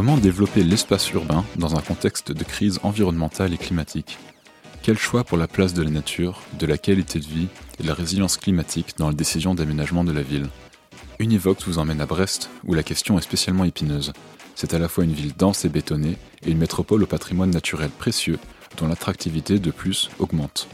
Comment 0.00 0.16
développer 0.16 0.62
l'espace 0.62 1.12
urbain 1.12 1.44
dans 1.56 1.76
un 1.76 1.82
contexte 1.82 2.32
de 2.32 2.42
crise 2.42 2.80
environnementale 2.84 3.52
et 3.52 3.58
climatique? 3.58 4.16
Quel 4.82 4.96
choix 4.96 5.24
pour 5.24 5.36
la 5.36 5.46
place 5.46 5.74
de 5.74 5.82
la 5.82 5.90
nature, 5.90 6.40
de 6.58 6.64
la 6.64 6.78
qualité 6.78 7.18
de 7.18 7.26
vie 7.26 7.48
et 7.78 7.82
de 7.82 7.86
la 7.86 7.92
résilience 7.92 8.38
climatique 8.38 8.94
dans 8.96 9.08
la 9.08 9.14
décision 9.14 9.54
d'aménagement 9.54 10.02
de 10.02 10.12
la 10.12 10.22
ville? 10.22 10.48
Univox 11.18 11.66
vous 11.66 11.78
emmène 11.78 12.00
à 12.00 12.06
Brest, 12.06 12.48
où 12.64 12.72
la 12.72 12.82
question 12.82 13.18
est 13.18 13.20
spécialement 13.20 13.64
épineuse. 13.64 14.14
C'est 14.54 14.72
à 14.72 14.78
la 14.78 14.88
fois 14.88 15.04
une 15.04 15.12
ville 15.12 15.36
dense 15.36 15.66
et 15.66 15.68
bétonnée 15.68 16.16
et 16.46 16.50
une 16.50 16.56
métropole 16.56 17.02
au 17.02 17.06
patrimoine 17.06 17.50
naturel 17.50 17.90
précieux, 17.90 18.38
dont 18.78 18.88
l'attractivité 18.88 19.58
de 19.58 19.70
plus 19.70 20.08
augmente. 20.18 20.66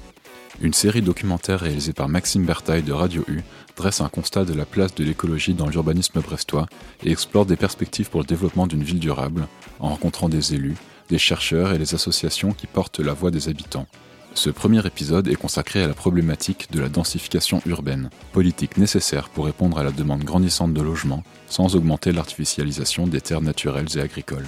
Une 0.63 0.73
série 0.73 1.03
documentaire 1.03 1.61
réalisée 1.61 1.93
par 1.93 2.09
Maxime 2.09 2.47
Bertaille 2.47 2.83
de 2.83 2.93
Radio 2.93 3.23
U 3.29 3.43
dresse 3.77 4.01
un 4.01 4.09
constat 4.09 4.47
de 4.47 4.55
la 4.55 4.65
place 4.65 4.95
de 4.95 5.05
l'écologie 5.05 5.53
dans 5.53 5.69
l'urbanisme 5.69 6.21
brestois 6.21 6.67
et 7.05 7.11
explore 7.11 7.45
des 7.45 7.57
perspectives 7.57 8.09
pour 8.09 8.21
le 8.21 8.27
développement 8.27 8.67
d'une 8.67 8.83
ville 8.83 8.99
durable, 8.99 9.49
en 9.81 9.91
rencontrant 9.91 10.31
des 10.31 10.55
élus, 10.55 10.77
des 11.11 11.19
chercheurs 11.19 11.73
et 11.73 11.79
les 11.79 11.95
associations 11.95 12.53
qui 12.53 12.67
portent 12.67 13.01
la 13.01 13.13
voix 13.13 13.31
des 13.31 13.51
habitants. 13.51 13.87
Ce 14.33 14.49
premier 14.49 14.85
épisode 14.87 15.29
est 15.29 15.35
consacré 15.35 15.83
à 15.83 15.89
la 15.89 15.95
problématique 15.95 16.71
de 16.71 16.81
la 16.81 16.89
densification 16.89 17.61
urbaine, 17.67 18.09
politique 18.33 18.79
nécessaire 18.79 19.29
pour 19.29 19.45
répondre 19.45 19.79
à 19.79 19.85
la 19.85 19.93
demande 19.93 20.25
grandissante 20.25 20.73
de 20.73 20.83
logements 20.83 21.23
sans 21.49 21.77
augmenter 21.77 22.13
l'artificialisation 22.13 23.07
des 23.07 23.21
terres 23.21 23.43
naturelles 23.43 23.97
et 23.97 24.01
agricoles. 24.01 24.47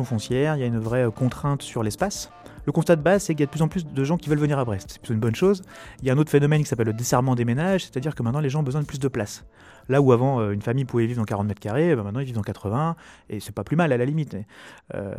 Euh, 0.00 0.04
foncière, 0.04 0.56
il 0.56 0.60
y 0.60 0.62
a 0.62 0.66
une 0.66 0.78
vraie 0.78 1.06
euh, 1.06 1.10
contrainte 1.10 1.62
sur 1.62 1.82
l'espace. 1.82 2.30
Le 2.64 2.72
constat 2.72 2.96
de 2.96 3.02
base, 3.02 3.24
c'est 3.24 3.34
qu'il 3.34 3.40
y 3.40 3.42
a 3.44 3.46
de 3.46 3.50
plus 3.50 3.62
en 3.62 3.68
plus 3.68 3.86
de 3.86 4.04
gens 4.04 4.16
qui 4.16 4.28
veulent 4.28 4.38
venir 4.38 4.58
à 4.58 4.64
Brest. 4.64 4.86
C'est 4.90 4.98
plutôt 4.98 5.14
une 5.14 5.20
bonne 5.20 5.34
chose. 5.34 5.62
Il 6.00 6.06
y 6.06 6.10
a 6.10 6.14
un 6.14 6.18
autre 6.18 6.30
phénomène 6.30 6.62
qui 6.62 6.68
s'appelle 6.68 6.86
le 6.86 6.92
desserrement 6.92 7.34
des 7.34 7.44
ménages, 7.44 7.84
c'est-à-dire 7.84 8.14
que 8.14 8.22
maintenant 8.22 8.40
les 8.40 8.48
gens 8.48 8.60
ont 8.60 8.64
besoin 8.64 8.80
de 8.80 8.86
plus 8.86 8.98
de 8.98 9.08
place. 9.08 9.44
Là 9.88 10.02
où 10.02 10.12
avant 10.12 10.40
euh, 10.40 10.52
une 10.52 10.62
famille 10.62 10.84
pouvait 10.84 11.06
vivre 11.06 11.20
dans 11.20 11.24
40 11.24 11.46
mètres 11.46 11.60
carrés, 11.60 11.94
ben 11.94 12.02
maintenant 12.02 12.20
ils 12.20 12.26
vivent 12.26 12.34
dans 12.34 12.42
80, 12.42 12.96
et 13.30 13.40
c'est 13.40 13.54
pas 13.54 13.64
plus 13.64 13.76
mal 13.76 13.92
à 13.92 13.96
la 13.96 14.04
limite. 14.04 14.36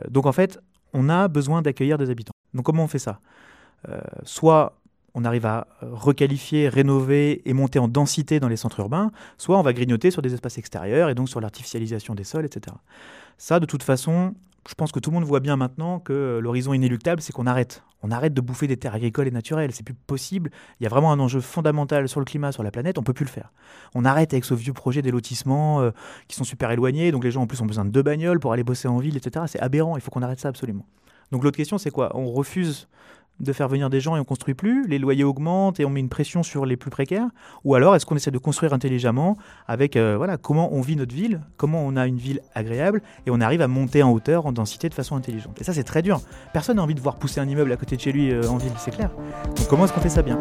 donc 0.10 0.26
en 0.26 0.34
fait, 0.34 0.60
on 0.94 1.10
a 1.10 1.28
besoin 1.28 1.62
d'accueillir 1.62 1.98
des 1.98 2.10
habitants. 2.10 2.34
Donc 2.54 2.66
comment 2.66 2.84
on 2.84 2.88
fait 2.88 3.00
ça? 3.00 3.20
Soit 4.24 4.78
on 5.18 5.26
arrive 5.26 5.48
à 5.48 5.68
requalifier, 5.82 6.70
rénover 6.70 7.42
et 7.50 7.54
monter 7.54 7.80
en 7.80 7.88
densité 7.88 8.40
dans 8.40 8.48
les 8.48 8.56
centres 8.56 8.80
urbains, 8.80 9.12
soit 9.40 9.58
on 9.58 9.64
va 9.64 9.74
grignoter 9.74 10.12
sur 10.12 10.22
des 10.22 10.36
espaces 10.36 10.60
extérieurs 10.60 11.10
et 11.10 11.16
donc 11.16 11.28
sur 11.28 11.42
l'artificialisation 11.42 12.14
des 12.14 12.24
sols, 12.24 12.46
etc. 12.46 12.76
Ça, 13.40 13.60
de 13.60 13.66
toute 13.66 13.82
façon, 13.82 14.36
je 14.68 14.74
pense 14.76 14.92
que 14.92 15.00
tout 15.00 15.12
le 15.12 15.16
monde 15.16 15.24
voit 15.24 15.40
bien 15.40 15.56
maintenant 15.56 16.00
que 16.00 16.40
l'horizon 16.42 16.74
inéluctable, 16.74 17.22
c'est 17.22 17.32
qu'on 17.32 17.48
arrête. 17.48 17.84
On 18.04 18.12
arrête 18.12 18.34
de 18.34 18.42
bouffer 18.42 18.68
des 18.68 18.78
terres 18.78 18.94
agricoles 18.94 19.28
et 19.28 19.32
naturelles. 19.32 19.72
C'est 19.72 19.84
plus 19.84 19.94
possible. 19.94 20.52
Il 20.80 20.84
y 20.84 20.86
a 20.86 20.90
vraiment 20.90 21.12
un 21.12 21.20
enjeu 21.20 21.40
fondamental 21.40 22.08
sur 22.10 22.20
le 22.20 22.26
climat, 22.26 22.52
sur 22.52 22.64
la 22.64 22.72
planète. 22.72 22.98
On 22.98 23.04
peut 23.04 23.14
plus 23.14 23.26
le 23.26 23.30
faire. 23.30 23.54
On 23.96 24.06
arrête 24.06 24.34
avec 24.34 24.46
ce 24.46 24.54
vieux 24.54 24.74
projet 24.74 25.02
des 25.02 25.12
lotissements 25.12 25.82
euh, 25.82 25.92
qui 26.28 26.36
sont 26.36 26.44
super 26.44 26.70
éloignés. 26.72 27.12
Donc 27.12 27.24
les 27.24 27.32
gens 27.32 27.44
en 27.44 27.48
plus 27.48 27.62
ont 27.62 27.66
besoin 27.66 27.86
de 27.86 27.90
deux 27.90 28.04
bagnoles 28.04 28.40
pour 28.40 28.52
aller 28.54 28.64
bosser 28.64 28.88
en 28.88 28.98
ville, 28.98 29.16
etc. 29.16 29.46
C'est 29.48 29.60
aberrant. 29.60 29.96
Il 29.96 30.02
faut 30.02 30.12
qu'on 30.12 30.22
arrête 30.22 30.40
ça 30.40 30.50
absolument. 30.50 30.86
Donc 31.32 31.44
l'autre 31.44 31.58
question, 31.58 31.78
c'est 31.78 31.92
quoi? 31.92 32.12
On 32.16 32.32
refuse 32.32 32.88
de 33.40 33.54
faire 33.54 33.68
venir 33.68 33.90
des 33.90 34.00
gens 34.00 34.16
et 34.16 34.20
on 34.20 34.24
construit 34.24 34.54
plus, 34.54 34.88
les 34.88 35.00
loyers 35.00 35.24
augmentent 35.24 35.80
et 35.80 35.86
on 35.86 35.90
met 35.90 36.00
une 36.00 36.10
pression 36.10 36.44
sur 36.44 36.66
les 36.66 36.78
plus 36.78 36.90
précaires 36.90 37.28
Ou 37.64 37.76
alors 37.76 37.96
est-ce 37.96 38.06
qu'on 38.06 38.16
essaie 38.16 38.32
de 38.32 38.38
construire 38.38 38.74
intelligemment 38.74 39.38
avec 39.68 39.96
euh, 39.96 40.16
voilà 40.18 40.38
comment 40.38 40.74
on 40.74 40.82
vit 40.82 40.96
notre 40.96 41.14
ville, 41.14 41.42
comment 41.58 41.86
on 41.86 41.96
a 41.96 42.08
une 42.08 42.18
ville 42.18 42.42
agréable 42.56 43.02
et 43.26 43.32
on 43.32 43.42
arrive 43.42 43.62
à 43.62 43.68
monter 43.68 44.04
en 44.04 44.12
hauteur, 44.12 44.46
en 44.46 44.52
densité 44.52 44.90
de 44.90 44.94
façon 44.94 45.16
intelligente. 45.16 45.60
Et 45.62 45.64
ça 45.64 45.74
c'est 45.74 45.84
très 45.84 46.02
dur. 46.02 46.22
Personne 46.54 46.78
n'a 46.78 46.84
envie 46.84 46.96
de 46.96 47.02
voir 47.02 47.18
pousser 47.18 47.40
un 47.40 47.48
immeuble 47.48 47.72
à 47.72 47.78
côté 47.78 47.96
de 47.96 48.02
chez 48.02 48.12
lui 48.12 48.32
euh, 48.32 48.48
en 48.50 48.58
ville, 48.58 48.72
c'est 48.78 48.92
clair. 48.92 49.12
Donc 49.56 49.68
comment 49.68 49.86
est-ce 49.86 49.94
qu'on 49.94 50.02
fait 50.02 50.10
ça 50.10 50.22
bien? 50.22 50.40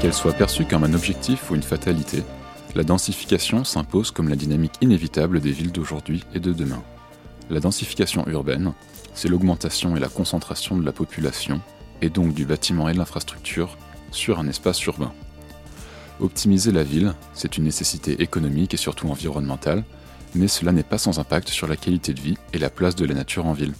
Qu'elle 0.00 0.14
soit 0.14 0.32
perçue 0.32 0.64
comme 0.64 0.84
un 0.84 0.94
objectif 0.94 1.50
ou 1.50 1.54
une 1.54 1.62
fatalité, 1.62 2.22
la 2.74 2.84
densification 2.84 3.64
s'impose 3.64 4.10
comme 4.10 4.28
la 4.28 4.36
dynamique 4.36 4.74
inévitable 4.80 5.40
des 5.40 5.50
villes 5.50 5.72
d'aujourd'hui 5.72 6.24
et 6.34 6.40
de 6.40 6.52
demain. 6.52 6.82
La 7.50 7.60
densification 7.60 8.26
urbaine, 8.28 8.72
c'est 9.14 9.28
l'augmentation 9.28 9.96
et 9.96 10.00
la 10.00 10.08
concentration 10.08 10.76
de 10.76 10.84
la 10.84 10.92
population, 10.92 11.60
et 12.00 12.10
donc 12.10 12.32
du 12.32 12.44
bâtiment 12.44 12.88
et 12.88 12.92
de 12.92 12.98
l'infrastructure, 12.98 13.76
sur 14.12 14.38
un 14.38 14.48
espace 14.48 14.84
urbain. 14.84 15.12
Optimiser 16.20 16.70
la 16.70 16.84
ville, 16.84 17.14
c'est 17.34 17.56
une 17.56 17.64
nécessité 17.64 18.22
économique 18.22 18.74
et 18.74 18.78
surtout 18.78 19.08
environnementale, 19.08 19.84
mais 20.34 20.48
cela 20.48 20.72
n'est 20.72 20.82
pas 20.82 20.98
sans 20.98 21.18
impact 21.18 21.48
sur 21.48 21.66
la 21.66 21.76
qualité 21.76 22.12
de 22.14 22.20
vie 22.20 22.36
et 22.52 22.58
la 22.58 22.70
place 22.70 22.94
de 22.94 23.04
la 23.04 23.14
nature 23.14 23.46
en 23.46 23.52
ville. 23.52 23.74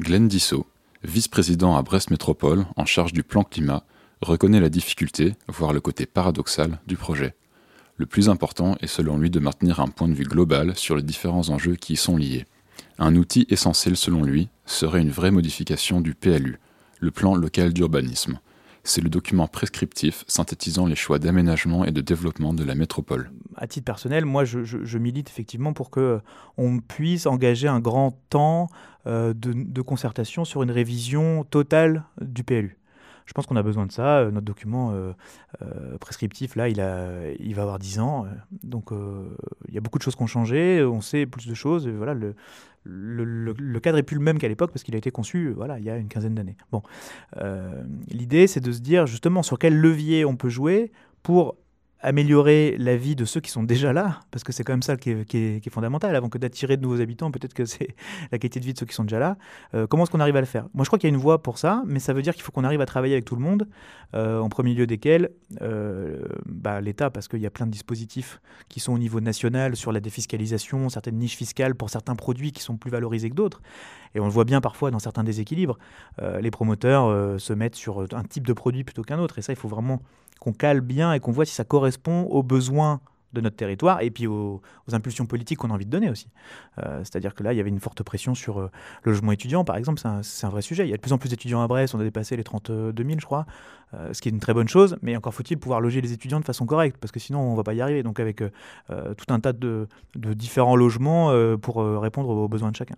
Glenn 0.00 0.28
Dissot, 0.28 0.66
vice-président 1.02 1.76
à 1.76 1.82
Brest 1.82 2.10
Métropole 2.10 2.66
en 2.76 2.84
charge 2.84 3.12
du 3.12 3.22
plan 3.22 3.42
climat, 3.42 3.84
reconnaît 4.20 4.60
la 4.60 4.68
difficulté, 4.68 5.34
voire 5.48 5.72
le 5.72 5.80
côté 5.80 6.04
paradoxal, 6.06 6.78
du 6.86 6.96
projet. 6.96 7.34
Le 7.96 8.06
plus 8.06 8.28
important 8.28 8.76
est 8.80 8.86
selon 8.86 9.18
lui 9.18 9.30
de 9.30 9.38
maintenir 9.38 9.80
un 9.80 9.88
point 9.88 10.08
de 10.08 10.14
vue 10.14 10.24
global 10.24 10.76
sur 10.76 10.96
les 10.96 11.02
différents 11.02 11.50
enjeux 11.50 11.76
qui 11.76 11.92
y 11.92 11.96
sont 11.96 12.16
liés. 12.16 12.46
Un 12.98 13.16
outil 13.16 13.46
essentiel 13.50 13.96
selon 13.96 14.22
lui 14.22 14.48
serait 14.64 15.02
une 15.02 15.10
vraie 15.10 15.30
modification 15.30 16.00
du 16.00 16.14
PLU, 16.14 16.58
le 17.00 17.10
plan 17.10 17.34
local 17.34 17.72
d'urbanisme. 17.72 18.38
C'est 18.84 19.00
le 19.00 19.10
document 19.10 19.46
prescriptif 19.46 20.24
synthétisant 20.26 20.86
les 20.86 20.96
choix 20.96 21.18
d'aménagement 21.18 21.84
et 21.84 21.92
de 21.92 22.00
développement 22.00 22.52
de 22.52 22.64
la 22.64 22.74
métropole. 22.74 23.30
À 23.56 23.66
titre 23.66 23.84
personnel, 23.84 24.24
moi, 24.24 24.44
je, 24.44 24.98
milite 24.98 25.28
effectivement 25.28 25.72
pour 25.72 25.90
que 25.90 26.00
euh, 26.00 26.18
on 26.56 26.80
puisse 26.80 27.26
engager 27.26 27.68
un 27.68 27.78
grand 27.78 28.18
temps 28.28 28.68
euh, 29.06 29.34
de, 29.36 29.82
concertation 29.82 30.44
sur 30.44 30.62
une 30.62 30.70
révision 30.70 31.44
totale 31.44 32.04
du 32.20 32.42
PLU. 32.42 32.76
Je 33.32 33.34
pense 33.34 33.46
qu'on 33.46 33.56
a 33.56 33.62
besoin 33.62 33.86
de 33.86 33.92
ça. 33.92 34.18
Euh, 34.18 34.30
notre 34.30 34.44
document 34.44 34.92
euh, 34.92 35.14
euh, 35.62 35.96
prescriptif, 35.96 36.54
là, 36.54 36.68
il, 36.68 36.82
a, 36.82 37.30
il 37.40 37.54
va 37.54 37.62
avoir 37.62 37.78
10 37.78 37.98
ans. 37.98 38.26
Donc, 38.62 38.90
il 39.68 39.74
y 39.74 39.78
a 39.78 39.80
beaucoup 39.80 39.96
de 39.96 40.02
choses 40.02 40.16
qui 40.16 40.22
ont 40.22 40.26
changé. 40.26 40.84
On 40.84 41.00
sait 41.00 41.24
plus 41.24 41.48
de 41.48 41.54
choses. 41.54 41.88
voilà, 41.88 42.12
le, 42.12 42.34
le, 42.84 43.80
cadre 43.80 43.96
est 43.96 44.02
plus 44.02 44.16
le 44.16 44.22
même 44.22 44.38
qu'à 44.38 44.48
l'époque 44.48 44.70
parce 44.70 44.82
qu'il 44.82 44.94
a 44.94 44.98
été 44.98 45.10
conçu 45.10 45.50
voilà, 45.52 45.78
il 45.78 45.84
y 45.84 45.88
a 45.88 45.96
une 45.96 46.08
quinzaine 46.08 46.34
d'années. 46.34 46.58
Bon, 46.72 46.82
L'idée, 48.10 48.46
c'est 48.46 48.60
de 48.60 48.70
se 48.70 48.80
dire 48.80 49.06
justement 49.06 49.42
sur 49.42 49.58
quel 49.58 49.78
levier 49.78 50.26
on 50.26 50.36
peut 50.36 50.50
jouer 50.50 50.92
pour 51.22 51.56
améliorer 52.02 52.76
la 52.78 52.96
vie 52.96 53.14
de 53.14 53.24
ceux 53.24 53.40
qui 53.40 53.50
sont 53.50 53.62
déjà 53.62 53.92
là, 53.92 54.20
parce 54.32 54.42
que 54.42 54.52
c'est 54.52 54.64
quand 54.64 54.72
même 54.72 54.82
ça 54.82 54.96
qui 54.96 55.10
est, 55.10 55.70
fondamental, 55.70 56.14
avant 56.16 56.28
que 56.28 56.36
d'attirer 56.36 56.76
de 56.76 56.82
nouveaux 56.82 57.00
habitants, 57.00 57.30
peut-être 57.30 57.54
que 57.54 57.64
c'est 57.72 57.94
la 58.32 58.38
qualité 58.38 58.60
de 58.60 58.64
vie 58.64 58.72
de 58.72 58.78
ceux 58.78 58.86
qui 58.86 58.94
sont 58.94 59.04
déjà 59.04 59.18
là. 59.18 59.36
Euh, 59.74 59.86
comment 59.86 60.02
est-ce 60.02 60.10
qu'on 60.10 60.20
arrive 60.20 60.36
à 60.36 60.40
le 60.40 60.46
faire? 60.46 60.66
Moi, 60.74 60.84
je 60.84 60.88
crois 60.88 60.98
qu'il 60.98 61.08
y 61.08 61.12
a 61.12 61.14
une 61.14 61.20
voie 61.20 61.42
pour 61.42 61.58
ça, 61.58 61.82
mais 61.86 62.00
ça 62.00 62.12
veut 62.12 62.22
dire 62.22 62.34
qu'il 62.34 62.42
faut 62.42 62.52
qu'on 62.52 62.64
arrive 62.64 62.80
à 62.80 62.86
travailler 62.86 63.14
avec 63.14 63.24
tout 63.24 63.36
le 63.36 63.42
monde, 63.42 63.68
euh, 64.14 64.40
en 64.40 64.48
premier 64.48 64.74
lieu 64.74 64.86
desquels 64.86 65.30
euh, 65.62 66.24
bah, 66.46 66.80
l'État, 66.80 67.10
parce 67.10 67.28
qu'il 67.28 67.40
y 67.40 67.46
a 67.46 67.50
plein 67.50 67.66
de 67.66 67.70
dispositifs 67.70 68.40
qui 68.68 68.80
sont 68.80 68.92
au 68.92 68.98
niveau 68.98 69.20
national 69.20 69.76
sur 69.76 69.92
la 69.92 70.00
défiscalisation, 70.00 70.88
certaines 70.88 71.16
niches 71.16 71.36
fiscales 71.36 71.76
pour 71.76 71.88
certains 71.88 72.16
produits 72.16 72.52
qui 72.52 72.62
sont 72.62 72.76
plus 72.76 72.90
valorisés 72.90 73.30
que 73.30 73.36
d'autres. 73.36 73.62
Et 74.14 74.20
on 74.20 74.24
le 74.24 74.32
voit 74.32 74.44
bien 74.44 74.60
parfois 74.60 74.90
dans 74.90 74.98
certains 74.98 75.24
déséquilibres. 75.24 75.78
les 76.40 76.50
promoteurs 76.50 77.40
se 77.40 77.52
mettent 77.54 77.76
sur 77.76 78.06
un 78.12 78.24
type 78.24 78.46
de 78.46 78.52
produit 78.52 78.84
plutôt 78.84 79.02
qu'un 79.02 79.18
autre, 79.18 79.38
et 79.38 79.42
ça, 79.42 79.52
il 79.52 79.56
faut 79.56 79.68
vraiment 79.68 80.02
qu'on 80.42 80.52
cale 80.52 80.80
bien 80.80 81.12
et 81.12 81.20
qu'on 81.20 81.30
voit 81.30 81.44
si 81.44 81.54
ça 81.54 81.62
correspond 81.62 82.24
aux 82.24 82.42
besoins 82.42 83.00
de 83.32 83.40
notre 83.40 83.54
territoire 83.54 84.00
et 84.00 84.10
puis 84.10 84.26
aux, 84.26 84.60
impulsions 84.90 85.24
politiques 85.24 85.58
qu'on 85.58 85.70
a 85.70 85.74
envie 85.74 85.86
de 85.86 85.90
donner 85.90 86.10
aussi. 86.10 86.26
Euh, 86.82 86.98
c'est-à-dire 87.04 87.32
que 87.36 87.44
là, 87.44 87.52
il 87.52 87.56
y 87.56 87.60
avait 87.60 87.70
une 87.70 87.78
forte 87.78 88.02
pression 88.02 88.34
sur 88.34 88.58
euh, 88.58 88.68
le 89.04 89.12
logement 89.12 89.30
étudiant, 89.30 89.64
par 89.64 89.76
exemple, 89.76 90.02
c'est 90.22 90.44
un, 90.44 90.50
vrai 90.50 90.60
sujet. 90.60 90.84
Il 90.84 90.90
y 90.90 90.94
a 90.94 90.96
de 90.96 91.00
plus 91.00 91.12
en 91.12 91.18
plus 91.18 91.28
d'étudiants 91.28 91.62
à 91.62 91.68
Brest, 91.68 91.94
on 91.94 92.00
a 92.00 92.02
dépassé 92.02 92.36
les 92.36 92.42
32 92.42 92.92
000, 92.96 93.20
je 93.20 93.24
crois, 93.24 93.46
ce 94.12 94.20
qui 94.20 94.30
est 94.30 94.32
une 94.32 94.40
très 94.40 94.52
bonne 94.52 94.68
chose, 94.68 94.96
mais 95.00 95.16
encore 95.16 95.32
faut-il 95.32 95.58
pouvoir 95.58 95.80
loger 95.80 96.00
les 96.00 96.12
étudiants 96.12 96.40
de 96.40 96.44
façon 96.44 96.66
correcte, 96.66 96.96
parce 96.98 97.12
que 97.12 97.20
sinon, 97.20 97.40
on 97.40 97.52
ne 97.52 97.56
va 97.56 97.62
pas 97.62 97.74
y 97.74 97.80
arriver. 97.80 98.02
Donc, 98.02 98.18
avec 98.18 98.42
tout 98.88 99.26
un 99.28 99.38
tas 99.38 99.52
de, 99.52 99.86
de 100.16 100.34
différents 100.34 100.76
logements 100.76 101.30
pour 101.58 101.76
répondre 102.00 102.30
aux 102.30 102.48
besoins 102.48 102.72
de 102.72 102.76
chacun. 102.76 102.96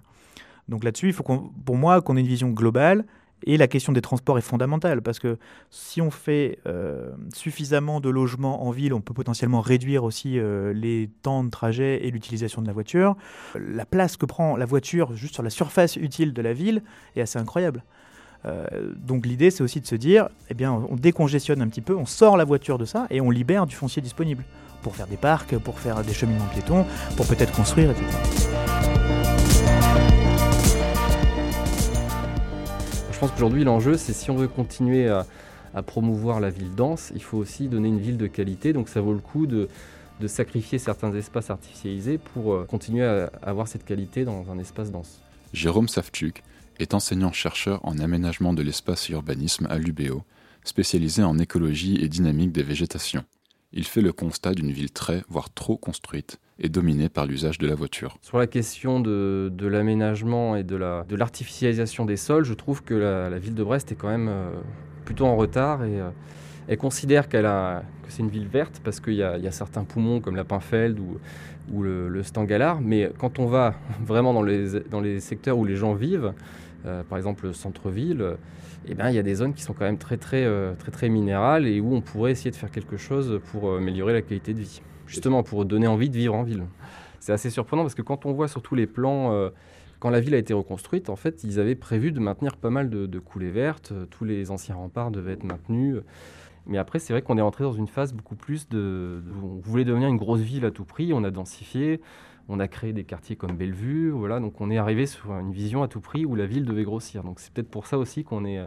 Donc 0.68 0.82
là-dessus, 0.82 1.08
il 1.08 1.12
faut 1.12 1.22
pour 1.22 1.76
moi 1.76 2.00
qu'on 2.00 2.16
ait 2.16 2.20
une 2.20 2.26
vision 2.26 2.48
globale 2.48 3.04
et 3.42 3.56
la 3.56 3.68
question 3.68 3.92
des 3.92 4.00
transports 4.00 4.38
est 4.38 4.42
fondamentale 4.42 5.02
parce 5.02 5.18
que 5.18 5.38
si 5.70 6.00
on 6.00 6.10
fait 6.10 6.58
euh, 6.66 7.10
suffisamment 7.34 8.00
de 8.00 8.08
logements 8.08 8.66
en 8.66 8.70
ville, 8.70 8.94
on 8.94 9.00
peut 9.00 9.14
potentiellement 9.14 9.60
réduire 9.60 10.04
aussi 10.04 10.38
euh, 10.38 10.72
les 10.72 11.10
temps 11.22 11.44
de 11.44 11.50
trajet 11.50 12.06
et 12.06 12.10
l'utilisation 12.10 12.62
de 12.62 12.66
la 12.66 12.72
voiture. 12.72 13.16
La 13.54 13.84
place 13.84 14.16
que 14.16 14.26
prend 14.26 14.56
la 14.56 14.66
voiture 14.66 15.14
juste 15.14 15.34
sur 15.34 15.42
la 15.42 15.50
surface 15.50 15.96
utile 15.96 16.32
de 16.32 16.42
la 16.42 16.52
ville 16.52 16.82
est 17.16 17.20
assez 17.20 17.38
incroyable. 17.38 17.82
Euh, 18.46 18.66
donc 18.96 19.26
l'idée, 19.26 19.50
c'est 19.50 19.62
aussi 19.62 19.80
de 19.80 19.86
se 19.86 19.94
dire, 19.94 20.28
eh 20.50 20.54
bien, 20.54 20.72
on 20.72 20.96
décongestionne 20.96 21.62
un 21.62 21.68
petit 21.68 21.80
peu, 21.80 21.94
on 21.94 22.06
sort 22.06 22.36
la 22.36 22.44
voiture 22.44 22.78
de 22.78 22.84
ça 22.84 23.06
et 23.10 23.20
on 23.20 23.30
libère 23.30 23.66
du 23.66 23.74
foncier 23.74 24.02
disponible 24.02 24.44
pour 24.82 24.96
faire 24.96 25.06
des 25.06 25.16
parcs, 25.16 25.56
pour 25.58 25.78
faire 25.78 26.02
des 26.02 26.12
cheminements 26.12 26.48
piétons, 26.52 26.84
pour 27.16 27.26
peut-être 27.26 27.52
construire, 27.52 27.90
etc. 27.90 28.73
pense 33.24 33.32
qu'aujourd'hui, 33.36 33.64
l'enjeu, 33.64 33.96
c'est 33.96 34.12
si 34.12 34.30
on 34.30 34.36
veut 34.36 34.48
continuer 34.48 35.08
à, 35.08 35.24
promouvoir 35.86 36.40
la 36.40 36.50
ville 36.50 36.74
dense, 36.74 37.10
il 37.14 37.22
faut 37.22 37.38
aussi 37.38 37.68
donner 37.68 37.88
une 37.88 37.98
ville 37.98 38.18
de 38.18 38.26
qualité. 38.26 38.74
Donc 38.74 38.90
ça 38.90 39.00
vaut 39.00 39.14
le 39.14 39.18
coup 39.18 39.46
de, 39.46 39.68
sacrifier 40.26 40.78
certains 40.78 41.12
espaces 41.14 41.48
artificialisés 41.48 42.18
pour 42.18 42.52
euh, 42.52 42.64
continuer 42.64 43.04
à 43.04 43.30
avoir 43.42 43.66
cette 43.66 43.84
qualité 43.84 44.24
dans 44.24 44.50
un 44.50 44.58
espace 44.58 44.90
dense. 44.90 45.20
Jérôme 45.54 45.88
Savchuk 45.88 46.42
est 46.78 46.92
enseignant-chercheur 46.92 47.80
en 47.82 47.98
aménagement 47.98 48.52
de 48.52 48.62
l'espace 48.62 49.08
et 49.08 49.14
urbanisme 49.14 49.66
à 49.70 49.78
l'UBO, 49.78 50.22
spécialisé 50.62 51.22
en 51.22 51.38
écologie 51.38 51.96
et 52.02 52.08
dynamique 52.08 52.52
des 52.52 52.62
végétations 52.62 53.24
il 53.74 53.84
fait 53.84 54.00
le 54.00 54.12
constat 54.12 54.54
d'une 54.54 54.70
ville 54.70 54.92
très, 54.92 55.24
voire 55.28 55.52
trop 55.52 55.76
construite 55.76 56.38
et 56.58 56.68
dominée 56.68 57.08
par 57.08 57.26
l'usage 57.26 57.58
de 57.58 57.66
la 57.66 57.74
voiture. 57.74 58.16
Sur 58.22 58.38
la 58.38 58.46
question 58.46 59.00
de, 59.00 59.50
l'aménagement 59.60 60.56
et 60.56 60.62
de 60.62 61.16
l'artificialisation 61.16 62.04
des 62.04 62.16
sols, 62.16 62.44
je 62.44 62.54
trouve 62.54 62.82
que 62.82 62.94
la, 62.94 63.38
ville 63.38 63.54
de 63.54 63.64
Brest 63.64 63.90
est 63.92 63.96
quand 63.96 64.08
même 64.08 64.28
euh, 64.28 64.50
plutôt 65.04 65.26
en 65.26 65.36
retard 65.36 65.84
et 65.84 66.00
euh, 66.00 66.10
elle 66.68 66.78
considère 66.78 67.28
qu'elle 67.28 67.46
a, 67.46 67.82
que 68.04 68.12
c'est 68.12 68.22
une 68.22 68.30
ville 68.30 68.46
verte 68.46 68.80
parce 68.84 69.00
qu'il 69.00 69.14
y, 69.14 69.22
a 69.22 69.50
certains 69.50 69.84
poumons 69.84 70.20
comme 70.20 70.36
la 70.36 70.44
Pinfeld 70.44 70.98
ou, 70.98 71.82
le, 71.82 72.08
le 72.08 72.22
Stangalard, 72.22 72.80
mais 72.80 73.10
quand 73.18 73.38
on 73.38 73.46
va 73.46 73.74
vraiment 74.04 74.32
dans 74.32 74.42
les, 74.42 75.20
secteurs 75.20 75.58
où 75.58 75.64
les 75.64 75.76
gens 75.76 75.94
vivent, 75.94 76.32
euh, 76.86 77.02
par 77.02 77.18
exemple 77.18 77.46
le 77.46 77.52
centre-ville, 77.52 78.36
eh 78.86 78.94
ben, 78.94 79.08
il 79.08 79.16
y 79.16 79.18
a 79.18 79.22
des 79.22 79.34
zones 79.34 79.54
qui 79.54 79.62
sont 79.62 79.72
quand 79.72 79.84
même 79.84 79.98
très 79.98 81.08
minérales 81.08 81.66
et 81.66 81.80
où 81.80 81.94
on 81.94 82.00
pourrait 82.00 82.32
essayer 82.32 82.50
de 82.50 82.56
faire 82.56 82.70
quelque 82.70 82.96
chose 82.96 83.40
pour 83.50 83.74
améliorer 83.74 84.12
la 84.12 84.22
qualité 84.22 84.52
de 84.52 84.60
vie, 84.60 84.82
justement 85.06 85.42
pour 85.42 85.64
donner 85.64 85.86
envie 85.86 86.10
de 86.10 86.16
vivre 86.16 86.34
en 86.34 86.42
ville. 86.42 86.64
C'est 87.20 87.32
assez 87.32 87.50
surprenant 87.50 87.82
parce 87.82 87.94
que 87.94 88.02
quand 88.02 88.26
on 88.26 88.32
voit 88.32 88.48
sur 88.48 88.62
tous 88.62 88.74
les 88.74 88.86
plans, 88.86 89.32
euh, 89.32 89.48
quand 89.98 90.10
la 90.10 90.20
ville 90.20 90.34
a 90.34 90.38
été 90.38 90.52
reconstruite, 90.52 91.08
en 91.08 91.16
fait, 91.16 91.44
ils 91.44 91.58
avaient 91.58 91.74
prévu 91.74 92.12
de 92.12 92.20
maintenir 92.20 92.56
pas 92.56 92.70
mal 92.70 92.90
de, 92.90 93.18
coulées 93.18 93.50
vertes, 93.50 93.92
tous 94.10 94.24
les 94.24 94.50
anciens 94.50 94.74
remparts 94.74 95.10
devaient 95.10 95.32
être 95.32 95.44
maintenus. 95.44 95.96
Mais 96.66 96.78
après, 96.78 96.98
c'est 96.98 97.12
vrai 97.12 97.22
qu'on 97.22 97.38
est 97.38 97.42
entré 97.42 97.64
dans 97.64 97.72
une 97.72 97.88
phase 97.88 98.12
beaucoup 98.12 98.36
plus 98.36 98.68
de, 98.68 99.22
On 99.42 99.60
voulait 99.62 99.84
devenir 99.84 100.08
une 100.08 100.16
grosse 100.16 100.40
ville 100.40 100.64
à 100.64 100.70
tout 100.70 100.84
prix, 100.84 101.12
on 101.12 101.24
a 101.24 101.30
densifié, 101.30 102.00
on 102.48 102.60
a 102.60 102.68
créé 102.68 102.92
des 102.92 103.04
quartiers 103.04 103.36
comme 103.36 103.56
Bellevue, 103.56 104.10
voilà, 104.10 104.40
donc 104.40 104.60
on 104.60 104.70
est 104.70 104.76
arrivé 104.76 105.06
sur 105.06 105.30
une 105.32 105.52
vision 105.52 105.82
à 105.82 105.88
tout 105.88 106.00
prix 106.00 106.26
où 106.26 106.34
la 106.34 106.46
ville 106.46 106.66
devait 106.66 106.84
grossir. 106.84 107.22
Donc 107.22 107.40
c'est 107.40 107.52
peut-être 107.52 107.70
pour 107.70 107.86
ça 107.86 107.96
aussi 107.96 108.24
qu'on 108.24 108.44
est, 108.44 108.60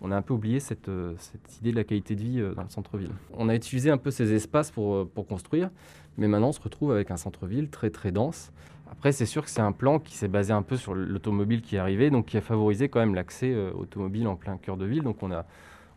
on 0.00 0.10
a 0.10 0.16
un 0.16 0.22
peu 0.22 0.34
oublié 0.34 0.60
cette, 0.60 0.90
cette, 1.18 1.58
idée 1.60 1.72
de 1.72 1.76
la 1.76 1.84
qualité 1.84 2.14
de 2.14 2.22
vie 2.22 2.40
euh, 2.40 2.54
dans 2.54 2.62
le 2.62 2.68
centre-ville. 2.68 3.10
On 3.32 3.48
a 3.48 3.54
utilisé 3.54 3.90
un 3.90 3.98
peu 3.98 4.10
ces 4.10 4.32
espaces 4.32 4.70
pour, 4.70 4.94
euh, 4.94 5.10
pour 5.12 5.26
construire, 5.26 5.70
mais 6.16 6.28
maintenant 6.28 6.48
on 6.48 6.52
se 6.52 6.60
retrouve 6.60 6.92
avec 6.92 7.10
un 7.10 7.16
centre-ville 7.16 7.68
très 7.68 7.90
très 7.90 8.12
dense. 8.12 8.52
Après, 8.90 9.12
c'est 9.12 9.26
sûr 9.26 9.44
que 9.44 9.50
c'est 9.50 9.60
un 9.60 9.72
plan 9.72 9.98
qui 9.98 10.16
s'est 10.16 10.28
basé 10.28 10.52
un 10.52 10.62
peu 10.62 10.76
sur 10.76 10.94
l'automobile 10.94 11.60
qui 11.60 11.76
est 11.76 11.78
arrivé, 11.78 12.10
donc 12.10 12.26
qui 12.26 12.38
a 12.38 12.40
favorisé 12.40 12.88
quand 12.88 13.00
même 13.00 13.14
l'accès 13.14 13.52
euh, 13.52 13.70
automobile 13.72 14.26
en 14.28 14.36
plein 14.36 14.56
cœur 14.56 14.76
de 14.76 14.86
ville. 14.86 15.02
Donc 15.02 15.22
on 15.22 15.30
a, 15.30 15.44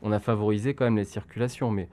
on 0.01 0.12
a 0.12 0.19
favorisé 0.19 0.74
quand 0.74 0.86
même 0.86 0.97
les 0.97 1.06
circulations. 1.06 1.71
Mais 1.71 1.88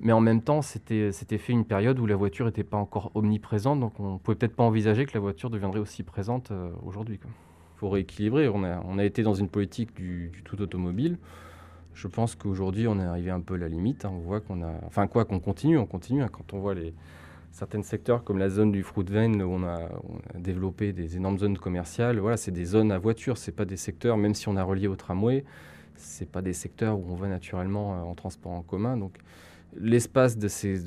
mais 0.00 0.12
en 0.12 0.20
même 0.20 0.42
temps, 0.42 0.60
c'était 0.62 1.10
fait 1.10 1.52
une 1.52 1.64
période 1.64 1.98
où 1.98 2.06
la 2.06 2.16
voiture 2.16 2.46
n'était 2.46 2.64
pas 2.64 2.76
encore 2.76 3.10
omniprésente, 3.14 3.80
donc 3.80 3.98
on 3.98 4.14
ne 4.14 4.18
pouvait 4.18 4.36
peut-être 4.36 4.54
pas 4.54 4.64
envisager 4.64 5.06
que 5.06 5.14
la 5.14 5.20
voiture 5.20 5.48
deviendrait 5.48 5.80
aussi 5.80 6.02
présente 6.02 6.50
euh, 6.50 6.70
aujourd'hui. 6.84 7.18
Il 7.24 7.78
faut 7.78 7.88
rééquilibrer. 7.88 8.48
On 8.48 8.62
a, 8.62 8.82
on 8.84 8.98
a, 8.98 9.04
été 9.04 9.22
dans 9.22 9.34
une 9.34 9.48
politique 9.48 9.94
du, 9.94 10.32
tout 10.44 10.60
automobile. 10.60 11.18
Je 11.96 12.08
pense 12.08 12.34
qu'aujourd'hui, 12.34 12.86
on 12.88 13.00
est 13.00 13.04
arrivé 13.04 13.30
un 13.30 13.40
peu 13.40 13.54
à 13.54 13.56
la 13.56 13.68
limite. 13.68 14.04
Hein. 14.04 14.12
On 14.12 14.18
voit 14.18 14.40
qu'on 14.40 14.62
a. 14.62 14.70
Enfin, 14.86 15.06
quoi, 15.06 15.24
qu'on 15.24 15.40
continue, 15.40 15.78
on 15.78 15.86
continue. 15.86 16.22
Hein. 16.22 16.28
Quand 16.30 16.52
on 16.52 16.58
voit 16.58 16.74
les, 16.74 16.92
certains 17.52 17.82
secteurs 17.82 18.22
comme 18.22 18.36
la 18.36 18.50
zone 18.50 18.70
du 18.70 18.82
Fruitvein 18.82 19.40
où 19.40 19.50
on 19.50 19.64
a, 19.64 19.88
développé 20.34 20.92
des 20.92 21.16
énormes 21.16 21.38
zones 21.38 21.56
commerciales, 21.56 22.18
voilà, 22.18 22.36
c'est 22.36 22.50
des 22.50 22.66
zones 22.66 22.92
à 22.92 22.98
voiture, 22.98 23.38
c'est 23.38 23.56
pas 23.56 23.64
des 23.64 23.78
secteurs, 23.78 24.18
même 24.18 24.34
si 24.34 24.46
on 24.48 24.58
a 24.58 24.62
relié 24.62 24.88
au 24.88 24.94
tramway, 24.94 25.42
c'est 25.94 26.30
pas 26.30 26.42
des 26.42 26.52
secteurs 26.52 26.98
où 26.98 27.04
on 27.08 27.14
va 27.14 27.28
naturellement 27.28 27.94
euh, 27.94 28.02
en 28.02 28.14
transport 28.14 28.52
en 28.52 28.60
commun. 28.60 28.98
Donc, 28.98 29.16
l'espace 29.74 30.36
de 30.36 30.48
ces, 30.48 30.78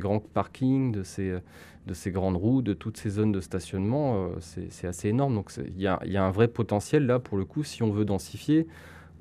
grands 0.00 0.18
parkings, 0.18 0.90
de 0.90 1.04
ces, 1.04 1.38
de 1.86 1.94
ces 1.94 2.10
grandes 2.10 2.36
roues, 2.36 2.62
de 2.62 2.74
toutes 2.74 2.96
ces 2.96 3.10
zones 3.10 3.30
de 3.30 3.40
stationnement, 3.40 4.26
euh, 4.26 4.64
c'est 4.70 4.88
assez 4.88 5.08
énorme. 5.08 5.36
Donc 5.36 5.52
il 5.56 5.80
y 5.80 5.86
a, 5.86 6.00
un 6.24 6.30
vrai 6.32 6.48
potentiel 6.48 7.06
là, 7.06 7.20
pour 7.20 7.38
le 7.38 7.44
coup, 7.44 7.62
si 7.62 7.84
on 7.84 7.92
veut 7.92 8.04
densifier, 8.04 8.66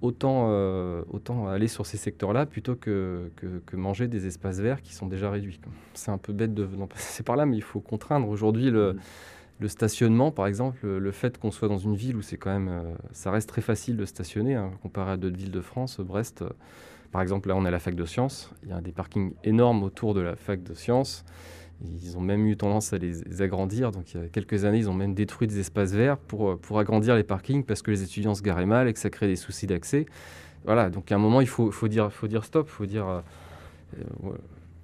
autant, 0.01 0.47
euh, 0.49 1.03
autant 1.09 1.47
aller 1.47 1.67
sur 1.67 1.85
ces 1.85 1.97
secteurs-là 1.97 2.45
plutôt 2.45 2.75
que, 2.75 3.31
que, 3.35 3.75
manger 3.75 4.07
des 4.07 4.27
espaces 4.27 4.59
verts 4.59 4.81
qui 4.81 4.93
sont 4.93 5.07
déjà 5.07 5.29
réduits. 5.29 5.59
C'est 5.93 6.11
un 6.11 6.17
peu 6.17 6.33
bête 6.33 6.53
de 6.53 6.65
passer 6.65 7.23
par 7.23 7.35
là, 7.35 7.45
mais 7.45 7.57
il 7.57 7.63
faut 7.63 7.79
contraindre. 7.79 8.27
Aujourd'hui, 8.29 8.69
le, 8.69 8.93
mmh. 8.93 8.99
le, 9.59 9.67
stationnement, 9.67 10.31
par 10.31 10.47
exemple, 10.47 10.85
le, 10.87 11.11
fait 11.11 11.37
qu'on 11.37 11.51
soit 11.51 11.67
dans 11.67 11.77
une 11.77 11.95
ville 11.95 12.15
où 12.15 12.21
c'est 12.21 12.37
quand 12.37 12.51
même, 12.51 12.69
euh, 12.69 12.93
ça 13.11 13.31
reste 13.31 13.49
très 13.49 13.61
facile 13.61 13.97
de 13.97 14.05
stationner, 14.05 14.55
hein, 14.55 14.71
comparé 14.81 15.11
à 15.11 15.17
d'autres 15.17 15.37
villes 15.37 15.51
de 15.51 15.61
France, 15.61 15.99
Brest 15.99 16.43
par 17.11 17.21
exemple, 17.21 17.49
là, 17.49 17.55
on 17.55 17.65
est 17.65 17.69
à 17.69 17.71
la 17.71 17.79
fac 17.79 17.95
de 17.95 18.05
sciences. 18.05 18.51
Il 18.63 18.69
y 18.69 18.73
a 18.73 18.81
des 18.81 18.91
parkings 18.91 19.33
énormes 19.43 19.83
autour 19.83 20.13
de 20.13 20.21
la 20.21 20.35
fac 20.35 20.61
de 20.63 20.73
sciences. 20.73 21.23
Ils 22.01 22.17
ont 22.17 22.21
même 22.21 22.47
eu 22.47 22.57
tendance 22.57 22.93
à 22.93 22.97
les 22.97 23.41
agrandir. 23.41 23.91
Donc, 23.91 24.13
il 24.13 24.21
y 24.21 24.23
a 24.23 24.27
quelques 24.27 24.65
années, 24.65 24.79
ils 24.79 24.89
ont 24.89 24.93
même 24.93 25.13
détruit 25.13 25.47
des 25.47 25.59
espaces 25.59 25.91
verts 25.91 26.17
pour, 26.17 26.49
euh, 26.49 26.55
pour 26.55 26.79
agrandir 26.79 27.15
les 27.15 27.23
parkings 27.23 27.63
parce 27.63 27.81
que 27.81 27.91
les 27.91 28.01
étudiants 28.03 28.33
se 28.33 28.41
garaient 28.41 28.65
mal 28.65 28.87
et 28.87 28.93
que 28.93 28.99
ça 28.99 29.09
crée 29.09 29.27
des 29.27 29.35
soucis 29.35 29.67
d'accès. 29.67 30.07
Voilà, 30.65 30.89
donc 30.89 31.11
à 31.11 31.15
un 31.15 31.19
moment, 31.19 31.39
il 31.39 31.47
faut, 31.47 31.71
faut, 31.71 31.87
dire, 31.87 32.11
faut 32.11 32.27
dire 32.27 32.43
stop. 32.43 32.67
Faut 32.67 32.85
dire. 32.85 33.07
Euh, 33.07 33.21
euh, 33.99 34.31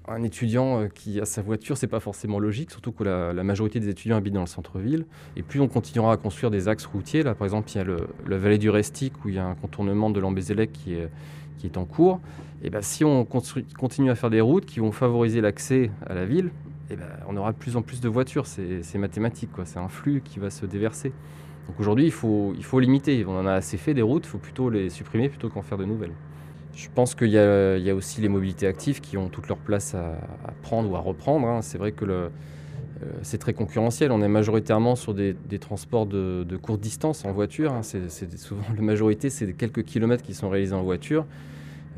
un 0.05 0.21
étudiant 0.21 0.89
qui 0.93 1.21
a 1.21 1.25
sa 1.25 1.41
voiture, 1.41 1.77
c'est 1.77 1.87
pas 1.87 2.01
forcément 2.01 2.37
logique, 2.37 2.71
surtout 2.71 2.91
que 2.91 3.05
la, 3.05 3.41
majorité 3.41 3.79
des 3.79 3.87
étudiants 3.87 4.17
habitent 4.17 4.33
dans 4.33 4.41
le 4.41 4.47
centre-ville. 4.47 5.05
Et 5.37 5.43
plus 5.43 5.61
on 5.61 5.69
continuera 5.69 6.11
à 6.11 6.17
construire 6.17 6.51
des 6.51 6.67
axes 6.67 6.85
routiers, 6.85 7.23
là 7.23 7.35
par 7.35 7.45
exemple, 7.45 7.71
il 7.71 7.77
y 7.77 7.79
a 7.79 7.85
le, 7.85 8.07
la 8.27 8.37
vallée 8.37 8.57
du 8.57 8.69
Restic 8.69 9.13
où 9.23 9.29
il 9.29 9.35
y 9.35 9.37
a 9.37 9.45
un 9.45 9.55
contournement 9.55 10.09
de 10.09 10.19
l'Ambézélec 10.19 10.73
qui 10.73 10.95
est, 10.95 11.09
qui 11.57 11.67
est 11.67 11.77
en 11.77 11.85
cours, 11.85 12.19
et 12.63 12.69
ben, 12.69 12.81
si 12.81 13.03
on 13.03 13.25
continue 13.25 14.09
à 14.09 14.15
faire 14.15 14.29
des 14.29 14.41
routes 14.41 14.65
qui 14.65 14.79
vont 14.79 14.91
favoriser 14.91 15.41
l'accès 15.41 15.91
à 16.05 16.13
la 16.13 16.25
ville, 16.25 16.49
et 16.93 16.95
ben, 16.95 17.07
on 17.27 17.35
aura 17.35 17.51
de 17.51 17.57
plus 17.57 17.75
en 17.75 17.81
plus 17.81 17.99
de 18.01 18.07
voitures. 18.07 18.45
C'est 18.45 18.97
mathématique, 18.97 19.49
c'est 19.65 19.79
un 19.79 19.89
flux 19.89 20.21
qui 20.23 20.39
va 20.39 20.49
se 20.49 20.65
déverser. 20.65 21.11
Donc 21.67 21.79
aujourd'hui, 21.79 22.05
il 22.05 22.11
faut, 22.11 22.53
il 22.57 22.63
faut 22.63 22.79
limiter. 22.79 23.25
On 23.27 23.37
en 23.39 23.45
a 23.45 23.53
assez 23.53 23.77
fait 23.77 23.93
des 23.93 24.01
routes, 24.01 24.25
il 24.25 24.29
faut 24.29 24.37
plutôt 24.37 24.69
les 24.69 24.89
supprimer 24.89 25.29
plutôt 25.29 25.49
qu'en 25.49 25.61
faire 25.61 25.77
de 25.77 25.85
nouvelles. 25.85 26.13
Je 26.75 26.87
pense 26.93 27.13
qu'il 27.13 27.29
y, 27.29 27.37
a 27.37 27.95
aussi 27.95 28.21
les 28.21 28.29
mobilités 28.29 28.65
actives 28.65 28.99
qui 28.99 29.17
ont 29.17 29.29
toute 29.29 29.47
leur 29.47 29.59
place 29.59 29.93
à, 29.93 30.17
prendre 30.63 30.89
ou 30.89 30.95
à 30.95 30.99
reprendre. 30.99 31.47
Hein. 31.47 31.61
C'est 31.61 31.77
vrai 31.77 31.91
que 31.91 32.05
euh, 32.05 32.29
c'est 33.21 33.37
très 33.37 33.53
concurrentiel. 33.53 34.11
On 34.11 34.21
est 34.21 34.27
majoritairement 34.27 34.95
sur 34.95 35.13
des, 35.13 35.35
transports 35.59 36.07
de, 36.07 36.57
courte 36.61 36.81
distance 36.81 37.25
en 37.25 37.31
voiture. 37.31 37.73
Hein. 37.73 37.83
C'est, 37.83 38.09
souvent 38.37 38.63
la 38.75 38.81
majorité, 38.81 39.29
c'est 39.29 39.53
quelques 39.53 39.83
kilomètres 39.83 40.23
qui 40.23 40.33
sont 40.33 40.49
réalisés 40.49 40.73
en 40.73 40.83
voiture. 40.83 41.25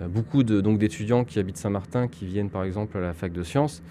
Euh, 0.01 0.07
beaucoup 0.09 0.43
d'étudiants 0.43 1.23
qui 1.23 1.39
habitent 1.39 1.57
Saint-Martin, 1.57 2.07
qui 2.07 2.25
viennent 2.25 2.49
par 2.49 2.63
exemple 2.63 2.97
à 2.97 3.01
la 3.01 3.13
fac 3.13 3.31
de 3.31 3.43
sciences, 3.43 3.81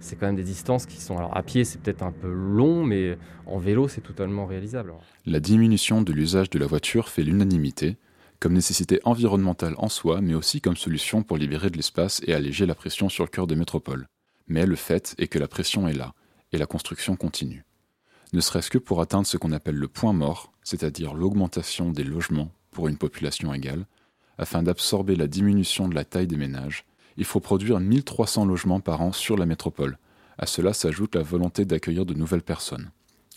c'est 0.00 0.16
quand 0.16 0.26
même 0.26 0.36
des 0.36 0.42
distances 0.42 0.86
qui 0.86 1.00
sont 1.00 1.16
alors 1.16 1.36
à 1.36 1.42
pied, 1.42 1.64
c'est 1.64 1.80
peut-être 1.80 2.02
un 2.02 2.12
peu 2.12 2.32
long, 2.32 2.84
mais 2.84 3.16
en 3.46 3.58
vélo, 3.58 3.88
c'est 3.88 4.00
totalement 4.00 4.46
réalisable. 4.46 4.92
La 5.26 5.40
diminution 5.40 6.02
de 6.02 6.12
l'usage 6.12 6.50
de 6.50 6.58
la 6.58 6.66
voiture 6.66 7.08
fait 7.08 7.22
l'unanimité, 7.22 7.96
comme 8.40 8.54
nécessité 8.54 9.00
environnementale 9.04 9.74
en 9.76 9.88
soi, 9.88 10.20
mais 10.20 10.34
aussi 10.34 10.60
comme 10.60 10.76
solution 10.76 11.22
pour 11.22 11.36
libérer 11.36 11.70
de 11.70 11.76
l'espace 11.76 12.22
et 12.26 12.32
alléger 12.32 12.64
la 12.66 12.74
pression 12.74 13.08
sur 13.08 13.24
le 13.24 13.28
cœur 13.30 13.46
des 13.46 13.56
métropoles. 13.56 14.06
Mais 14.48 14.66
le 14.66 14.76
fait 14.76 15.14
est 15.18 15.28
que 15.28 15.38
la 15.38 15.46
pression 15.46 15.86
est 15.86 15.94
là 15.94 16.14
et 16.52 16.58
la 16.58 16.66
construction 16.66 17.16
continue. 17.16 17.64
Ne 18.32 18.40
serait-ce 18.40 18.70
que 18.70 18.78
pour 18.78 19.00
atteindre 19.00 19.26
ce 19.26 19.36
qu'on 19.36 19.52
appelle 19.52 19.76
le 19.76 19.88
point 19.88 20.12
mort, 20.12 20.52
c'est-à-dire 20.62 21.14
l'augmentation 21.14 21.90
des 21.90 22.04
logements 22.04 22.50
pour 22.70 22.88
une 22.88 22.96
population 22.96 23.52
égale, 23.52 23.86
afin 24.38 24.62
d'absorber 24.62 25.16
la 25.16 25.26
diminution 25.26 25.88
de 25.88 25.94
la 25.94 26.04
taille 26.04 26.26
des 26.26 26.36
ménages, 26.36 26.84
il 27.20 27.26
faut 27.26 27.38
produire 27.38 27.80
1300 27.80 28.46
logements 28.46 28.80
par 28.80 29.02
an 29.02 29.12
sur 29.12 29.36
la 29.36 29.44
métropole, 29.44 29.98
À 30.38 30.46
cela 30.46 30.72
s'ajoute 30.72 31.14
la 31.14 31.22
volonté 31.22 31.66
d'accueillir 31.66 32.06
de 32.06 32.14
nouvelles 32.14 32.42
personnes. 32.42 32.90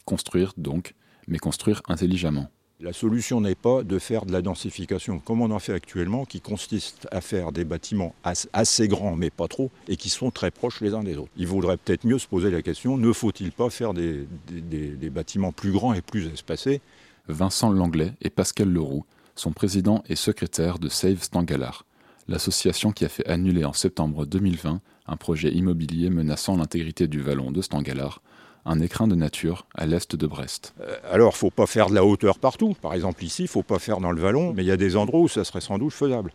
Construire 0.05 0.53
donc, 0.55 0.95
mais 1.27 1.37
construire 1.37 1.81
intelligemment. 1.89 2.47
La 2.79 2.93
solution 2.93 3.41
n'est 3.41 3.55
pas 3.55 3.83
de 3.83 3.99
faire 3.99 4.25
de 4.25 4.31
la 4.31 4.41
densification 4.41 5.19
comme 5.19 5.41
on 5.41 5.51
en 5.51 5.59
fait 5.59 5.73
actuellement, 5.73 6.23
qui 6.23 6.39
consiste 6.39 7.09
à 7.11 7.19
faire 7.19 7.51
des 7.51 7.65
bâtiments 7.65 8.15
assez 8.53 8.87
grands, 8.87 9.17
mais 9.17 9.29
pas 9.29 9.49
trop, 9.49 9.69
et 9.89 9.97
qui 9.97 10.07
sont 10.07 10.31
très 10.31 10.49
proches 10.49 10.79
les 10.79 10.93
uns 10.93 11.03
des 11.03 11.17
autres. 11.17 11.31
Il 11.35 11.47
vaudrait 11.47 11.75
peut-être 11.75 12.05
mieux 12.05 12.19
se 12.19 12.27
poser 12.27 12.51
la 12.51 12.61
question, 12.61 12.97
ne 12.97 13.11
faut-il 13.11 13.51
pas 13.51 13.69
faire 13.69 13.93
des, 13.93 14.25
des, 14.47 15.09
bâtiments 15.09 15.51
plus 15.51 15.73
grands 15.73 15.93
et 15.93 16.01
plus 16.01 16.27
espacés? 16.27 16.79
Vincent 17.27 17.69
Langlais 17.69 18.13
et 18.21 18.29
Pascal 18.29 18.69
Leroux 18.69 19.03
sont 19.35 19.51
présidents 19.51 20.03
et 20.07 20.15
secrétaires 20.15 20.79
de 20.79 20.87
Save 20.87 21.21
Stangalar, 21.21 21.85
l'association 22.27 22.91
qui 22.91 23.05
a 23.05 23.09
fait 23.09 23.27
annuler 23.27 23.65
en 23.65 23.73
septembre 23.73 24.25
2020 24.25 24.81
un 25.07 25.17
projet 25.17 25.51
immobilier 25.51 26.09
menaçant 26.09 26.55
l'intégrité 26.55 27.07
du 27.07 27.21
vallon 27.21 27.51
de 27.51 27.61
Stangalar, 27.61 28.21
un 28.65 28.79
écrin 28.79 29.07
de 29.07 29.15
nature 29.15 29.65
à 29.75 29.85
l'est 29.85 30.15
de 30.15 30.27
Brest. 30.27 30.73
Euh, 30.79 30.95
alors, 31.11 31.31
il 31.33 31.35
ne 31.35 31.39
faut 31.39 31.49
pas 31.49 31.67
faire 31.67 31.89
de 31.89 31.95
la 31.95 32.05
hauteur 32.05 32.39
partout. 32.39 32.75
Par 32.81 32.93
exemple, 32.93 33.23
ici, 33.23 33.43
il 33.43 33.45
ne 33.45 33.49
faut 33.49 33.63
pas 33.63 33.79
faire 33.79 33.99
dans 33.99 34.11
le 34.11 34.21
vallon, 34.21 34.53
mais 34.53 34.63
il 34.63 34.67
y 34.67 34.71
a 34.71 34.77
des 34.77 34.95
endroits 34.95 35.19
où 35.19 35.27
ça 35.27 35.43
serait 35.43 35.61
sans 35.61 35.77
doute 35.77 35.91
faisable. 35.91 36.31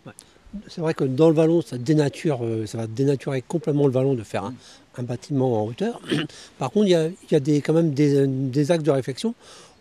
C'est 0.66 0.80
vrai 0.80 0.94
que 0.94 1.04
dans 1.04 1.28
le 1.28 1.34
vallon, 1.34 1.62
ça, 1.62 1.78
dénature, 1.78 2.40
euh, 2.42 2.66
ça 2.66 2.78
va 2.78 2.86
dénaturer 2.86 3.42
complètement 3.42 3.86
le 3.86 3.92
vallon 3.92 4.14
de 4.14 4.22
faire 4.22 4.44
un, 4.44 4.54
bâtiment 5.02 5.62
en 5.62 5.66
hauteur. 5.66 6.00
Par 6.58 6.70
contre, 6.70 6.86
il 6.86 7.12
y 7.30 7.34
a, 7.34 7.40
des, 7.40 7.60
quand 7.62 7.72
même 7.72 7.94
des, 7.94 8.70
actes 8.72 8.84
de 8.84 8.90
réflexion 8.90 9.34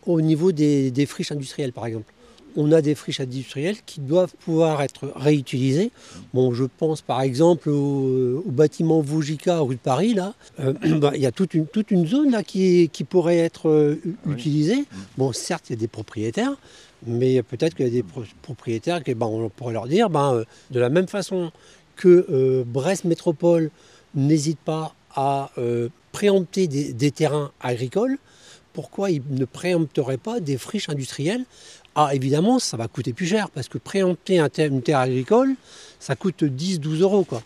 au 0.05 0.21
niveau 0.21 0.51
des 0.51 1.05
friches 1.05 1.31
industrielles, 1.33 1.73
par 1.73 1.85
exemple 1.85 2.13
on 2.57 2.71
a 2.71 2.81
des 2.81 2.95
friches 2.95 3.19
industrielles 3.19 3.77
qui 3.85 4.01
doivent 4.01 4.33
pouvoir 4.39 4.81
être 4.81 5.13
réutilisées. 5.15 5.91
Bon, 6.33 6.53
je 6.53 6.65
pense 6.65 7.01
par 7.01 7.21
exemple 7.21 7.69
au, 7.69 8.43
bâtiment 8.47 8.99
Vougica 8.99 9.59
rue 9.59 9.75
de 9.75 9.79
Paris, 9.79 10.15
là. 10.15 10.33
Euh, 10.59 10.73
bah, 10.99 11.11
il 11.15 11.21
y 11.21 11.27
a 11.27 11.31
toute 11.31 11.53
une, 11.53 11.67
toute 11.67 11.91
une 11.91 12.07
zone 12.07 12.31
là 12.31 12.43
qui, 12.43 12.89
qui 12.91 13.03
pourrait 13.03 13.37
être 13.37 13.69
euh, 13.69 14.01
utilisée. 14.27 14.85
Bon, 15.17 15.31
certes, 15.31 15.69
il 15.69 15.73
y 15.73 15.75
a 15.75 15.79
des 15.79 15.87
propriétaires, 15.87 16.55
mais 17.05 17.43
peut-être 17.43 17.75
qu'il 17.75 17.85
y 17.85 17.89
a 17.89 17.91
des 17.91 18.05
propriétaires 18.41 19.03
qui, 19.03 19.13
ben, 19.13 19.27
on 19.27 19.49
pourrait 19.49 19.73
leur 19.73 19.87
dire, 19.87 20.09
ben, 20.09 20.33
euh, 20.33 20.43
de 20.71 20.79
la 20.79 20.89
même 20.89 21.07
façon 21.07 21.51
que 21.95 22.63
Brest 22.63 23.05
Métropole 23.05 23.71
n'hésite 24.13 24.59
pas 24.59 24.93
à 25.15 25.49
préempter 26.11 26.67
des, 26.67 27.11
terrains 27.11 27.51
agricoles, 27.59 28.19
pourquoi 28.73 29.09
ils 29.09 29.23
ne 29.31 29.45
préempteraient 29.45 30.17
pas 30.17 30.39
des 30.39 30.57
friches 30.57 30.89
industrielles 30.89 31.45
ah, 31.99 32.13
évidemment, 32.13 32.59
ça 32.59 32.77
va 32.77 32.87
coûter 32.87 33.11
plus 33.11 33.25
cher 33.25 33.49
parce 33.49 33.67
que 33.67 33.79
préempter 33.79 34.37
une 34.37 34.83
terre 34.83 34.99
agricole, 34.99 35.55
ça 35.99 36.15
coûte 36.15 36.43
10-12 36.43 37.01
euros. 37.01 37.23
Quoi. 37.23 37.41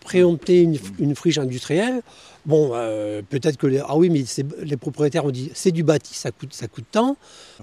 Préempter 0.00 0.62
une, 0.62 1.14
friche 1.14 1.36
industrielle, 1.36 2.00
bon, 2.46 2.70
euh, 2.72 3.20
peut-être 3.28 3.58
que 3.58 3.66
les, 3.66 3.80
ah 3.80 3.94
oui, 3.94 4.08
mais 4.08 4.24
les 4.62 4.78
propriétaires 4.78 5.26
ont 5.26 5.30
dit 5.30 5.50
c'est 5.52 5.72
du 5.72 5.82
bâti, 5.82 6.14
ça 6.14 6.32
coûte, 6.32 6.86
tant, 6.90 7.18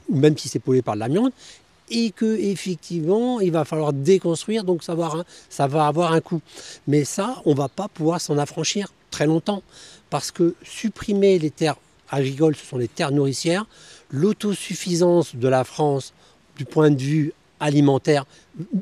même 0.07 0.37
si 0.37 0.49
c'est 0.49 0.59
pollué 0.59 0.83
par 0.83 0.93
de 0.93 0.99
l'amiante, 0.99 1.33
et 1.89 2.11
que 2.11 2.37
effectivement, 2.37 3.39
il 3.39 3.51
va 3.51 3.65
falloir 3.65 3.91
déconstruire, 3.91 4.63
donc 4.63 4.83
ça 4.83 4.93
va, 4.93 5.25
ça 5.49 5.65
va 5.65 5.87
avoir 5.87 6.13
un 6.13 6.21
coût. 6.21 6.41
Mais 6.85 7.05
ça, 7.05 7.41
on 7.45 7.55
va 7.55 7.69
pas 7.69 7.87
pouvoir 7.87 8.21
s'en 8.21 8.37
affranchir 8.37 8.93
très 9.09 9.25
longtemps 9.25 9.63
parce 10.11 10.29
que 10.29 10.53
supprimer 10.61 11.39
les 11.39 11.49
terres 11.49 11.77
agricoles, 12.11 12.55
ce 12.55 12.67
sont 12.67 12.77
les 12.77 12.87
terres 12.87 13.11
nourricières. 13.11 13.65
L'autosuffisance 14.11 15.35
de 15.35 15.47
la 15.47 15.63
France 15.63 16.13
du 16.59 16.65
point 16.65 16.91
de 16.91 17.01
vue 17.01 17.33
alimentaire 17.61 18.25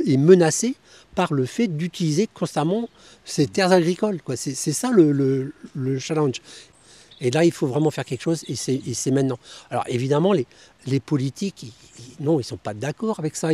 est 0.06 0.18
menacée 0.18 0.76
par 1.14 1.32
le 1.32 1.46
fait 1.46 1.68
d'utiliser 1.68 2.28
constamment 2.28 2.90
ces 3.24 3.46
terres 3.46 3.72
agricoles. 3.72 4.20
C'est 4.36 4.56
ça 4.56 4.90
le, 4.92 5.54
challenge. 6.00 6.42
Et 7.22 7.30
là, 7.30 7.46
il 7.46 7.52
faut 7.52 7.68
vraiment 7.68 7.92
faire 7.92 8.06
quelque 8.06 8.24
chose 8.24 8.44
et 8.48 8.56
c'est 8.56 9.12
maintenant. 9.12 9.38
Alors 9.70 9.84
évidemment, 9.88 10.34
les, 10.34 11.00
politiques, 11.00 11.72
non, 12.20 12.36
ils 12.36 12.38
ne 12.40 12.44
sont 12.44 12.58
pas 12.58 12.74
d'accord 12.74 13.20
avec 13.20 13.36
ça, 13.36 13.50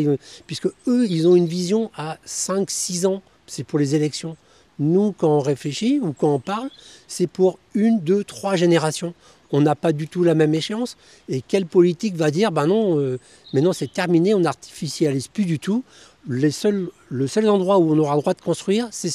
puisque 0.48 0.68
eux, 0.88 1.06
ils 1.10 1.27
ont 1.27 1.36
une 1.36 1.48
vision 1.48 1.92
à 1.98 2.18
5-6 2.25 3.06
ans, 3.06 3.22
c'est 3.46 3.65
pour 3.65 3.80
les 3.80 3.96
élections. 3.96 4.38
Nous, 4.80 5.12
quand 5.12 5.38
on 5.38 5.42
réfléchit 5.42 6.00
ou 6.01 6.13
quand 6.13 6.34
on 6.34 6.39
parle, 6.39 6.70
c'est 7.10 7.27
pour 7.27 7.60
une, 7.74 8.00
deux, 8.00 8.24
trois 8.24 8.56
générations 8.56 9.13
on 9.53 9.62
n'a 9.62 9.75
pas 9.75 9.93
du 9.93 10.10
tout 10.10 10.24
la 10.24 10.36
même 10.36 10.53
échéance. 10.53 10.98
Et 11.29 11.41
quelle 11.41 11.65
politique 11.65 12.15
va 12.15 12.31
dire, 12.31 12.51
ben 12.51 12.67
non, 12.67 13.00
euh, 13.00 13.19
maintenant 13.53 13.72
c'est 13.72 13.91
terminé, 13.91 14.33
on 14.33 14.41
n'artificialise 14.41 15.29
plus 15.29 15.45
du 15.45 15.60
tout. 15.60 15.83
Le 16.27 16.50
seul 16.51 16.89
endroit 17.50 17.77
où 17.77 17.93
on 17.93 17.98
aura 17.98 18.15
le 18.15 18.22
droit 18.22 18.33
de 18.33 18.41
construire, 18.41 18.88
c'est 18.91 19.12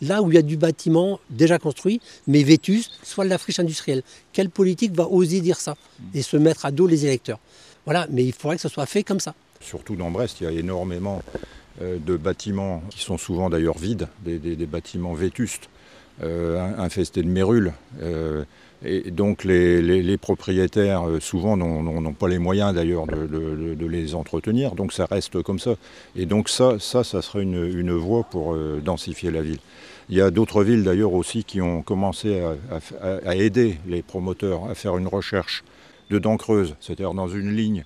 là 0.00 0.22
où 0.22 0.30
il 0.30 0.34
y 0.34 0.38
a 0.38 0.42
du 0.42 0.56
bâtiment 0.56 1.18
déjà 1.30 1.58
construit, 1.58 2.00
mais 2.26 2.42
vétus, 2.42 2.90
soit 3.02 3.24
de 3.24 3.30
la 3.30 3.38
friche 3.38 3.58
industrielle. 3.58 4.02
Quelle 4.32 4.50
politique 4.50 4.92
va 4.92 5.08
oser 5.08 5.40
dire 5.40 5.58
ça 5.58 5.74
et 6.12 6.22
se 6.22 6.36
mettre 6.36 6.66
à 6.66 6.70
dos 6.70 6.86
les 6.86 7.06
électeurs? 7.06 7.38
Voilà, 7.86 8.06
mais 8.10 8.24
il 8.24 8.32
faudrait 8.32 8.56
que 8.56 8.62
ce 8.62 8.68
soit 8.68 8.86
fait 8.86 9.02
comme 9.02 9.20
ça. 9.20 9.34
Surtout 9.60 9.96
dans 9.96 10.10
Brest, 10.10 10.40
il 10.40 10.44
y 10.44 10.46
a 10.46 10.52
énormément 10.52 11.22
euh, 11.80 11.98
de 11.98 12.16
bâtiments 12.16 12.82
qui 12.90 13.00
sont 13.00 13.18
souvent 13.18 13.48
d'ailleurs 13.48 13.78
vides, 13.78 14.06
des, 14.22 14.38
bâtiments 14.66 15.14
vétustes, 15.14 15.70
euh, 16.22 16.60
infestés 16.78 17.22
de 17.22 17.28
mérules. 17.28 17.72
Et 18.84 19.10
donc 19.10 19.44
les, 19.44 20.18
propriétaires, 20.18 21.08
euh, 21.08 21.20
souvent, 21.20 21.56
n'ont 21.56 22.12
pas 22.12 22.28
les 22.28 22.38
moyens 22.38 22.74
d'ailleurs 22.74 23.06
de, 23.06 23.86
les 23.86 24.14
entretenir, 24.14 24.74
donc 24.74 24.92
ça 24.92 25.06
reste 25.06 25.42
comme 25.42 25.58
ça. 25.58 25.74
Et 26.16 26.26
donc 26.26 26.48
ça, 26.48 26.78
ça, 26.78 27.02
ça 27.02 27.22
serait 27.22 27.42
une, 27.42 27.92
voie 27.92 28.24
pour 28.24 28.54
euh, 28.54 28.80
densifier 28.84 29.30
la 29.30 29.42
ville. 29.42 29.58
Il 30.10 30.16
y 30.16 30.20
a 30.20 30.30
d'autres 30.30 30.62
villes 30.62 30.84
d'ailleurs 30.84 31.14
aussi 31.14 31.44
qui 31.44 31.62
ont 31.62 31.82
commencé 31.82 32.42
à, 33.00 33.36
aider 33.36 33.78
les 33.86 34.02
promoteurs 34.02 34.68
à 34.68 34.74
faire 34.74 34.98
une 34.98 35.08
recherche 35.08 35.64
de 36.10 36.18
dents 36.18 36.36
creuses, 36.36 36.76
c'est-à-dire 36.80 37.14
dans 37.14 37.28
une 37.28 37.56
ligne 37.56 37.84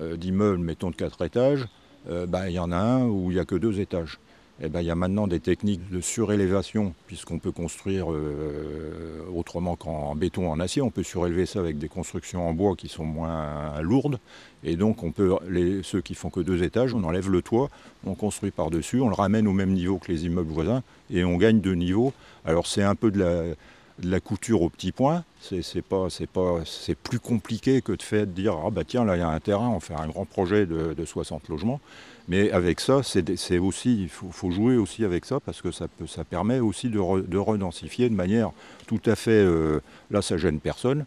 euh, 0.00 0.16
d'immeubles, 0.16 0.62
mettons 0.62 0.90
de 0.90 0.96
quatre 0.96 1.22
étages, 1.24 1.66
ben, 2.08 2.46
il 2.46 2.52
y 2.52 2.58
en 2.58 2.72
a 2.72 2.78
un 2.78 3.04
où 3.04 3.30
il 3.30 3.34
n'y 3.34 3.40
a 3.40 3.44
que 3.44 3.54
deux 3.54 3.80
étages. 3.80 4.18
Eh 4.60 4.68
ben, 4.68 4.80
il 4.80 4.86
y 4.86 4.90
a 4.90 4.96
maintenant 4.96 5.28
des 5.28 5.38
techniques 5.38 5.88
de 5.88 6.00
surélévation, 6.00 6.92
puisqu'on 7.06 7.38
peut 7.38 7.52
construire 7.52 8.12
euh, 8.12 9.24
autrement 9.32 9.76
qu'en 9.76 10.16
béton, 10.16 10.50
en 10.50 10.58
acier. 10.58 10.82
On 10.82 10.90
peut 10.90 11.04
surélever 11.04 11.46
ça 11.46 11.60
avec 11.60 11.78
des 11.78 11.88
constructions 11.88 12.48
en 12.48 12.52
bois 12.52 12.74
qui 12.74 12.88
sont 12.88 13.04
moins 13.04 13.80
lourdes. 13.82 14.18
Et 14.64 14.74
donc, 14.74 15.04
on 15.04 15.12
peut, 15.12 15.36
les, 15.48 15.84
ceux 15.84 16.00
qui 16.00 16.14
font 16.14 16.30
que 16.30 16.40
deux 16.40 16.64
étages, 16.64 16.92
on 16.92 17.04
enlève 17.04 17.30
le 17.30 17.40
toit, 17.40 17.70
on 18.04 18.16
construit 18.16 18.50
par-dessus, 18.50 19.00
on 19.00 19.08
le 19.08 19.14
ramène 19.14 19.46
au 19.46 19.52
même 19.52 19.72
niveau 19.72 19.98
que 19.98 20.10
les 20.10 20.26
immeubles 20.26 20.50
voisins, 20.50 20.82
et 21.08 21.22
on 21.22 21.36
gagne 21.36 21.60
deux 21.60 21.74
niveaux. 21.74 22.12
Alors, 22.44 22.66
c'est 22.66 22.82
un 22.82 22.96
peu 22.96 23.12
de 23.12 23.20
la, 23.20 23.54
de 23.98 24.10
la 24.10 24.20
couture 24.20 24.62
au 24.62 24.68
petit 24.68 24.92
point. 24.92 25.24
C'est 25.40 26.94
plus 27.02 27.20
compliqué 27.20 27.82
que 27.82 27.92
de, 27.92 28.02
faire, 28.02 28.26
dire 28.26 28.56
ah 28.64 28.70
bah 28.70 28.82
tiens 28.86 29.04
là 29.04 29.16
il 29.16 29.20
y 29.20 29.22
a 29.22 29.28
un 29.28 29.40
terrain, 29.40 29.68
on 29.68 29.80
fait 29.80 29.94
un 29.94 30.06
grand 30.08 30.24
projet 30.24 30.66
de, 30.66 31.04
60 31.04 31.48
logements. 31.48 31.80
Mais 32.28 32.50
avec 32.50 32.80
ça, 32.80 33.02
c'est 33.02 33.58
aussi, 33.58 34.02
il 34.02 34.08
faut, 34.08 34.50
jouer 34.50 34.76
aussi 34.76 35.04
avec 35.04 35.24
ça 35.24 35.40
parce 35.40 35.62
que 35.62 35.70
ça, 35.70 35.86
ça 36.06 36.24
permet 36.24 36.60
aussi 36.60 36.90
de, 36.90 36.98
redensifier 36.98 38.08
de 38.08 38.14
manière 38.14 38.50
tout 38.86 39.00
à 39.06 39.16
fait, 39.16 39.30
euh, 39.30 39.80
là 40.10 40.22
ça 40.22 40.36
gêne 40.36 40.60
personne 40.60 41.04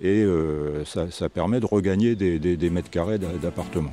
et 0.00 0.22
euh, 0.22 0.84
ça, 0.84 1.28
permet 1.28 1.60
de 1.60 1.66
regagner 1.66 2.16
des 2.16 2.70
mètres 2.70 2.90
carrés 2.90 3.18
d'appartements. 3.18 3.92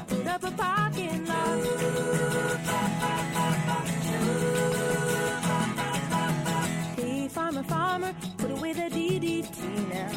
up 0.31 0.43
a 0.43 0.51
parking 0.51 1.25
lot. 1.25 1.51
Farmer, 7.67 8.13
put 8.37 8.49
away 8.49 8.73
the 8.73 8.89
DDT 8.89 9.57
now. 9.93 10.11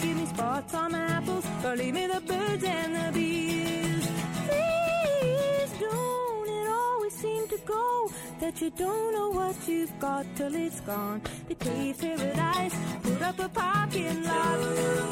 Give 0.00 0.16
me 0.16 0.26
spots 0.26 0.72
on 0.74 0.92
my 0.92 1.00
apples, 1.00 1.44
or 1.64 1.74
leave 1.74 1.94
me 1.94 2.06
the 2.06 2.20
birds 2.20 2.62
and 2.62 2.94
the 2.94 3.12
bees. 3.12 4.06
Please 4.46 5.72
don't, 5.80 6.48
it 6.48 6.68
always 6.68 7.12
seem 7.14 7.48
to 7.48 7.58
go 7.66 8.10
that 8.38 8.60
you 8.60 8.70
don't 8.70 9.14
know 9.14 9.30
what 9.30 9.56
you've 9.66 9.98
got 9.98 10.24
till 10.36 10.54
it's 10.54 10.80
gone. 10.80 11.22
The 11.48 11.56
cave 11.56 11.98
paradise, 11.98 12.76
put 13.02 13.22
up 13.22 13.38
a 13.40 13.48
parking 13.48 14.22
lot. 14.22 15.11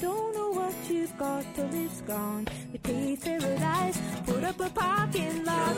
Don't 0.00 0.34
know 0.34 0.50
what 0.50 0.74
you've 0.88 1.16
got 1.18 1.44
till 1.54 1.68
it's 1.72 2.00
gone? 2.02 2.46
We 2.72 2.78
paved 2.78 3.22
paradise, 3.22 4.00
put 4.24 4.42
up 4.44 4.60
a 4.60 4.70
parking 4.70 5.44
lot. 5.44 5.76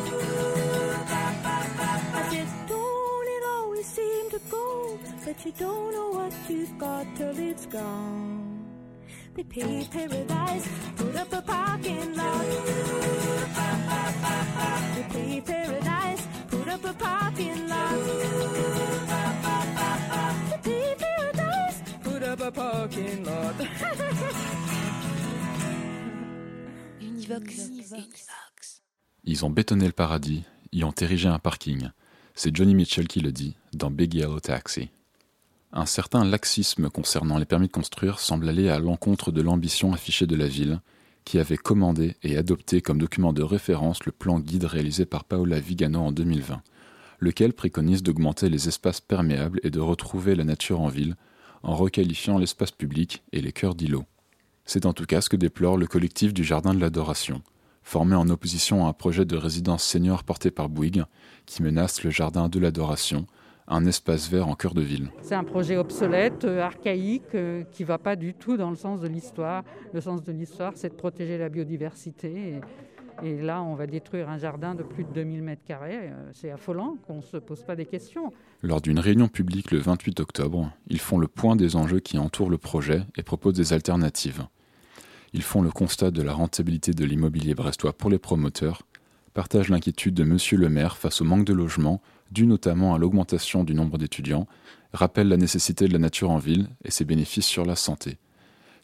I 2.15 2.29
said, 2.31 2.49
don't 2.69 3.29
it 3.37 3.45
always 3.49 3.87
seem 3.87 4.31
to 4.31 4.41
go 4.51 4.99
that 5.25 5.45
you 5.45 5.53
don't 5.59 5.93
know 5.93 6.11
what 6.11 6.33
you've 6.49 6.79
got 6.79 7.07
till 7.17 7.37
it's 7.39 7.67
gone? 7.67 8.65
They 9.35 9.43
paved 9.43 9.91
paradise, 9.91 10.69
put 10.97 11.17
up 11.17 11.33
a 11.33 11.43
parking 11.43 12.15
lot. 12.15 12.47
They 14.95 15.03
paved 15.11 15.47
paradise, 15.47 16.27
put 16.49 16.69
up 16.69 16.85
a 16.85 16.93
parking 16.93 17.69
lot. 17.69 19.42
A 22.43 22.51
parking 22.51 23.25
lot. 23.25 23.55
Univox. 27.01 27.71
Ils 29.25 29.45
ont 29.45 29.51
bétonné 29.51 29.87
le 29.87 29.93
paradis, 29.93 30.43
y 30.73 30.83
ont 30.83 30.95
érigé 31.01 31.29
un 31.29 31.39
parking. 31.39 31.91
C'est 32.35 32.55
Johnny 32.55 32.75
Mitchell 32.75 33.07
qui 33.07 33.21
le 33.21 33.31
dit 33.31 33.57
dans 33.73 33.91
Big 33.91 34.13
Yellow 34.15 34.41
Taxi. 34.41 34.91
Un 35.73 35.87
certain 35.87 36.25
laxisme 36.25 36.91
concernant 36.91 37.39
les 37.39 37.45
permis 37.45 37.69
de 37.69 37.73
construire 37.73 38.19
semble 38.19 38.49
aller 38.49 38.69
à 38.69 38.81
l'encontre 38.81 39.31
de 39.31 39.41
l'ambition 39.41 39.93
affichée 39.93 40.27
de 40.27 40.37
la 40.37 40.49
ville, 40.49 40.81
qui 41.25 41.39
avait 41.39 41.57
commandé 41.57 42.17
et 42.25 42.37
adopté 42.37 42.81
comme 42.81 42.99
document 42.99 43.33
de 43.33 43.45
référence 43.45 44.05
le 44.05 44.13
plan 44.13 44.41
guide 44.41 44.65
réalisé 44.65 45.07
par 45.07 45.25
Paola 45.25 45.61
Vigano 45.61 46.01
en 46.01 46.11
2020, 46.11 46.61
lequel 47.21 47.53
préconise 47.53 48.03
d'augmenter 48.03 48.49
les 48.49 48.67
espaces 48.67 49.01
perméables 49.01 49.61
et 49.63 49.71
de 49.71 49.79
retrouver 49.79 50.35
la 50.35 50.45
nature 50.45 50.81
en 50.81 50.89
ville, 50.89 51.15
en 51.63 51.75
requalifiant 51.77 52.39
l'espace 52.39 52.71
public 52.71 53.23
et 53.33 53.41
les 53.41 53.53
cœurs 53.53 53.75
d'îlots. 53.75 54.05
C'est 54.65 54.87
en 54.87 54.93
tout 54.93 55.07
cas 55.07 55.21
ce 55.21 55.29
que 55.29 55.37
déplore 55.37 55.77
le 55.77 55.87
collectif 55.87 56.33
du 56.33 56.45
Jardin 56.45 56.75
de 56.75 56.81
l'Adoration, 56.81 57.43
formé 57.83 58.15
en 58.15 58.29
opposition 58.29 58.87
à 58.87 58.89
un 58.89 58.93
projet 58.93 59.25
de 59.25 59.37
résidence 59.37 59.83
senior 59.83 60.25
porté 60.25 60.51
par 60.51 60.69
Bouygues, 60.69 61.05
qui 61.47 61.63
menace 61.63 62.05
le 62.05 62.11
Jardin 62.11 62.49
de 62.49 62.59
l'Adoration, 62.59 63.27
un 63.69 63.87
espace 63.87 64.29
vert 64.29 64.49
en 64.49 64.55
cœur 64.55 64.75
de 64.75 64.83
ville. 64.83 65.11
C'est 65.23 65.35
un 65.35 65.45
projet 65.45 65.77
obsolète, 65.77 66.45
euh, 66.45 66.61
archaïque, 66.61 67.35
euh, 67.35 67.63
qui 67.71 67.83
ne 67.83 67.89
va 67.89 67.99
pas 67.99 68.17
du 68.17 68.35
tout 68.35 68.57
dans 68.57 68.71
le 68.71 68.77
sens 68.77 69.01
de 69.01 69.09
l'histoire. 69.09 69.65
Le 69.93 70.01
sens 70.01 70.23
de 70.23 70.33
l'histoire, 70.33 70.73
c'est 70.75 70.91
de 70.91 70.95
protéger 70.95 71.39
la 71.39 71.49
biodiversité. 71.49 72.61
Et 73.23 73.41
là, 73.41 73.63
on 73.63 73.75
va 73.75 73.87
détruire 73.87 74.29
un 74.29 74.39
jardin 74.39 74.75
de 74.75 74.83
plus 74.83 75.05
de 75.05 75.13
2000 75.13 75.43
mètres 75.43 75.65
carrés. 75.65 76.11
Euh, 76.11 76.31
C'est 76.33 76.51
affolant 76.51 76.97
qu'on 77.07 77.17
ne 77.17 77.23
se 77.23 77.37
pose 77.37 77.63
pas 77.63 77.77
des 77.77 77.87
questions. 77.87 78.33
Lors 78.63 78.81
d'une 78.81 78.99
réunion 78.99 79.29
publique 79.29 79.71
le 79.71 79.79
28 79.79 80.21
octobre, 80.21 80.71
ils 80.89 80.99
font 80.99 81.19
le 81.19 81.29
point 81.29 81.57
des 81.57 81.77
enjeux 81.77 82.01
qui 82.01 82.19
entourent 82.19 82.51
le 82.51 82.59
projet 82.59 83.03
et 83.17 83.23
proposent 83.23 83.55
des 83.55 83.73
alternatives. 83.73 84.45
Ils 85.33 85.43
font 85.43 85.63
le 85.63 85.71
constat 85.71 86.11
de 86.11 86.23
la 86.23 86.35
rentabilité 86.35 86.93
de 86.93 87.05
l'immobilier 87.05 87.55
brestois 87.55 87.93
pour 87.93 88.11
les 88.11 88.19
promoteurs, 88.19 88.83
partagent 89.35 89.71
l'inquiétude 89.71 90.15
de 90.15 90.25
Monsieur 90.25 90.59
le 90.59 90.69
maire 90.69 90.97
face 90.97 91.23
au 91.23 91.25
manque 91.25 91.47
de 91.47 91.55
logements, 91.55 92.03
dû 92.31 92.47
notamment 92.47 92.95
à 92.95 92.99
l'augmentation 92.99 93.65
du 93.65 93.75
nombre 93.75 93.99
d'étudiants, 93.99 94.47
rappellent 94.93 95.29
la 95.29 95.37
nécessité 95.37 95.87
de 95.89 95.93
la 95.93 95.99
nature 95.99 96.31
en 96.31 96.39
ville 96.39 96.69
et 96.85 96.91
ses 96.91 97.05
bénéfices 97.05 97.47
sur 97.47 97.65
la 97.65 97.77
santé. 97.77 98.19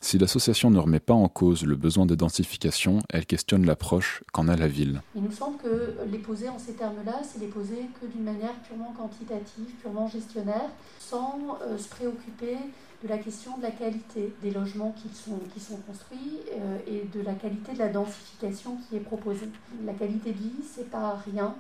Si 0.01 0.17
l'association 0.17 0.71
ne 0.71 0.79
remet 0.79 1.01
pas 1.01 1.15
en 1.15 1.29
cause 1.29 1.65
le 1.65 1.75
besoin 1.75 2.07
de 2.07 2.15
densification, 2.15 3.01
elle 3.11 3.27
questionne 3.27 3.67
l'approche 3.67 4.23
qu'en 4.33 4.47
a 4.47 4.57
la 4.57 4.69
ville. 4.69 5.03
Il 5.17 5.23
nous 5.23 5.33
semble 5.33 5.59
que 5.59 5.97
les 6.11 6.19
poser 6.19 6.49
en 6.49 6.59
ces 6.59 6.75
termes-là, 6.75 7.21
c'est 7.25 7.41
les 7.41 7.49
poser 7.49 7.89
que 8.01 8.07
d'une 8.07 8.23
manière 8.23 8.55
purement 8.67 8.95
quantitative, 8.97 9.67
purement 9.81 10.07
gestionnaire, 10.07 10.71
sans 11.01 11.59
euh, 11.63 11.77
se 11.77 11.89
préoccuper 11.89 12.57
de 13.03 13.09
la 13.09 13.19
question 13.19 13.57
de 13.59 13.63
la 13.63 13.73
qualité 13.73 14.33
des 14.41 14.53
logements 14.53 14.93
qui 14.93 15.09
sont, 15.15 15.41
qui 15.53 15.61
sont 15.61 15.77
construits 15.79 16.39
euh, 16.53 16.79
et 16.87 17.09
de 17.13 17.23
la 17.25 17.35
qualité 17.35 17.73
de 17.73 17.79
la 17.79 17.89
densification 17.89 18.79
qui 18.89 18.97
est 18.97 19.01
proposée. 19.01 19.49
La 19.85 19.95
qualité 19.95 20.31
de 20.31 20.39
vie, 20.39 20.65
c'est 20.65 20.91
pas 20.91 21.21
rien 21.33 21.57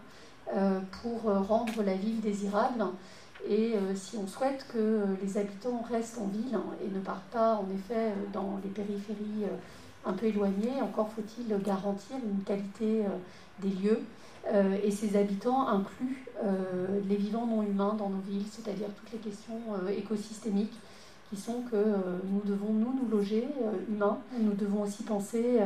euh, 0.54 0.80
pour 1.02 1.22
rendre 1.22 1.82
la 1.82 1.94
ville 1.94 2.20
désirable. 2.20 2.84
Et 3.46 3.74
euh, 3.74 3.94
si 3.94 4.16
on 4.16 4.26
souhaite 4.26 4.66
que 4.72 4.78
euh, 4.78 5.04
les 5.22 5.38
habitants 5.38 5.84
restent 5.88 6.18
en 6.18 6.26
ville 6.26 6.54
hein, 6.54 6.64
et 6.84 6.88
ne 6.88 7.00
partent 7.00 7.30
pas 7.30 7.54
en 7.54 7.66
effet 7.72 8.10
euh, 8.10 8.14
dans 8.32 8.58
les 8.62 8.70
périphéries 8.70 9.46
un 10.04 10.12
peu 10.12 10.26
éloignées, 10.26 10.80
encore 10.82 11.10
faut-il 11.10 11.56
garantir 11.62 12.16
une 12.16 12.42
qualité 12.42 13.04
des 13.60 13.68
lieux. 13.68 14.00
Et 14.82 14.90
ces 14.90 15.16
habitants 15.16 15.66
incluent 15.68 16.24
les 17.06 17.16
vivants 17.16 17.46
non 17.46 17.62
humains 17.62 17.94
dans 17.98 18.08
nos 18.08 18.20
villes, 18.20 18.46
c'est-à-dire 18.50 18.88
toutes 18.96 19.12
les 19.12 19.18
questions 19.18 19.58
écosystémiques 19.94 20.78
qui 21.28 21.36
sont 21.36 21.62
que 21.70 21.76
nous 22.30 22.40
devons 22.46 22.72
nous 22.72 22.94
nous 23.02 23.08
loger 23.10 23.48
humains. 23.90 24.18
Nous 24.40 24.54
devons 24.54 24.84
aussi 24.84 25.02
penser 25.02 25.58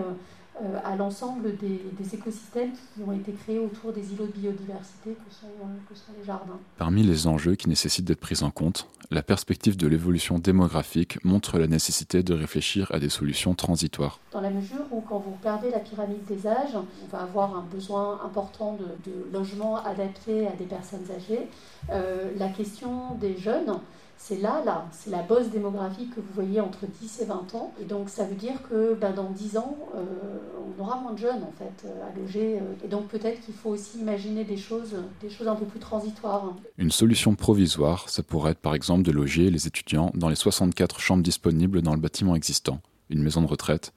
à 0.84 0.96
l'ensemble 0.96 1.56
des, 1.56 1.80
des 1.98 2.14
écosystèmes 2.14 2.72
qui 2.72 3.02
ont 3.02 3.12
été 3.12 3.32
créés 3.32 3.58
autour 3.58 3.92
des 3.92 4.12
îlots 4.12 4.26
de 4.26 4.32
biodiversité 4.32 5.10
que 5.10 5.34
sont, 5.34 5.46
euh, 5.46 5.78
que 5.88 5.94
sont 5.94 6.12
les 6.18 6.24
jardins. 6.24 6.58
Parmi 6.76 7.02
les 7.02 7.26
enjeux 7.26 7.54
qui 7.54 7.68
nécessitent 7.68 8.04
d'être 8.04 8.20
pris 8.20 8.42
en 8.42 8.50
compte, 8.50 8.86
la 9.10 9.22
perspective 9.22 9.76
de 9.76 9.86
l'évolution 9.86 10.38
démographique 10.38 11.22
montre 11.24 11.58
la 11.58 11.66
nécessité 11.66 12.22
de 12.22 12.34
réfléchir 12.34 12.90
à 12.92 12.98
des 12.98 13.08
solutions 13.08 13.54
transitoires. 13.54 14.18
Dans 14.32 14.40
la 14.40 14.50
mesure 14.50 14.84
où, 14.90 15.00
quand 15.00 15.18
vous 15.18 15.34
regardez 15.40 15.70
la 15.70 15.80
pyramide 15.80 16.24
des 16.26 16.46
âges, 16.46 16.76
on 16.76 17.16
va 17.16 17.22
avoir 17.22 17.56
un 17.56 17.64
besoin 17.72 18.20
important 18.24 18.78
de, 18.78 19.10
de 19.10 19.32
logements 19.32 19.76
adaptés 19.84 20.46
à 20.46 20.52
des 20.52 20.64
personnes 20.64 21.06
âgées. 21.16 21.48
Euh, 21.90 22.30
la 22.38 22.48
question 22.48 23.14
des 23.20 23.36
jeunes, 23.36 23.78
c'est 24.24 24.38
là, 24.38 24.62
là, 24.64 24.86
c'est 24.92 25.10
la 25.10 25.22
bosse 25.22 25.48
démographique 25.48 26.14
que 26.14 26.20
vous 26.20 26.32
voyez 26.32 26.60
entre 26.60 26.86
10 26.86 27.22
et 27.22 27.24
20 27.24 27.54
ans. 27.56 27.74
Et 27.80 27.84
donc, 27.84 28.08
ça 28.08 28.24
veut 28.24 28.36
dire 28.36 28.54
que 28.70 28.94
ben, 28.94 29.12
dans 29.12 29.30
10 29.30 29.56
ans, 29.56 29.76
euh, 29.96 30.38
on 30.78 30.80
aura 30.80 31.00
moins 31.00 31.12
de 31.12 31.18
jeunes, 31.18 31.42
en 31.42 31.50
fait, 31.58 31.84
euh, 31.88 32.08
à 32.08 32.16
loger. 32.16 32.60
euh. 32.60 32.84
Et 32.84 32.88
donc, 32.88 33.08
peut-être 33.08 33.40
qu'il 33.40 33.52
faut 33.54 33.70
aussi 33.70 33.98
imaginer 33.98 34.44
des 34.44 34.56
choses, 34.56 34.94
des 35.20 35.28
choses 35.28 35.48
un 35.48 35.56
peu 35.56 35.64
plus 35.64 35.80
transitoires. 35.80 36.54
Une 36.78 36.92
solution 36.92 37.34
provisoire, 37.34 38.08
ça 38.08 38.22
pourrait 38.22 38.52
être 38.52 38.60
par 38.60 38.76
exemple 38.76 39.02
de 39.02 39.10
loger 39.10 39.50
les 39.50 39.66
étudiants 39.66 40.12
dans 40.14 40.28
les 40.28 40.36
64 40.36 41.00
chambres 41.00 41.24
disponibles 41.24 41.82
dans 41.82 41.94
le 41.94 42.00
bâtiment 42.00 42.36
existant, 42.36 42.80
une 43.10 43.24
maison 43.24 43.42
de 43.42 43.48
retraite, 43.48 43.92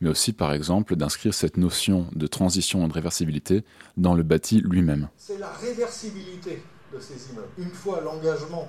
mais 0.00 0.10
aussi 0.10 0.32
par 0.32 0.52
exemple 0.52 0.96
d'inscrire 0.96 1.32
cette 1.32 1.56
notion 1.56 2.08
de 2.16 2.26
transition 2.26 2.84
et 2.84 2.88
de 2.88 2.92
réversibilité 2.92 3.62
dans 3.96 4.14
le 4.14 4.24
bâti 4.24 4.60
lui-même. 4.62 5.08
C'est 5.16 5.38
la 5.38 5.52
réversibilité 5.52 6.60
de 6.92 6.98
ces 6.98 7.30
immeubles. 7.30 7.48
Une 7.56 7.70
fois 7.70 8.00
l'engagement 8.00 8.68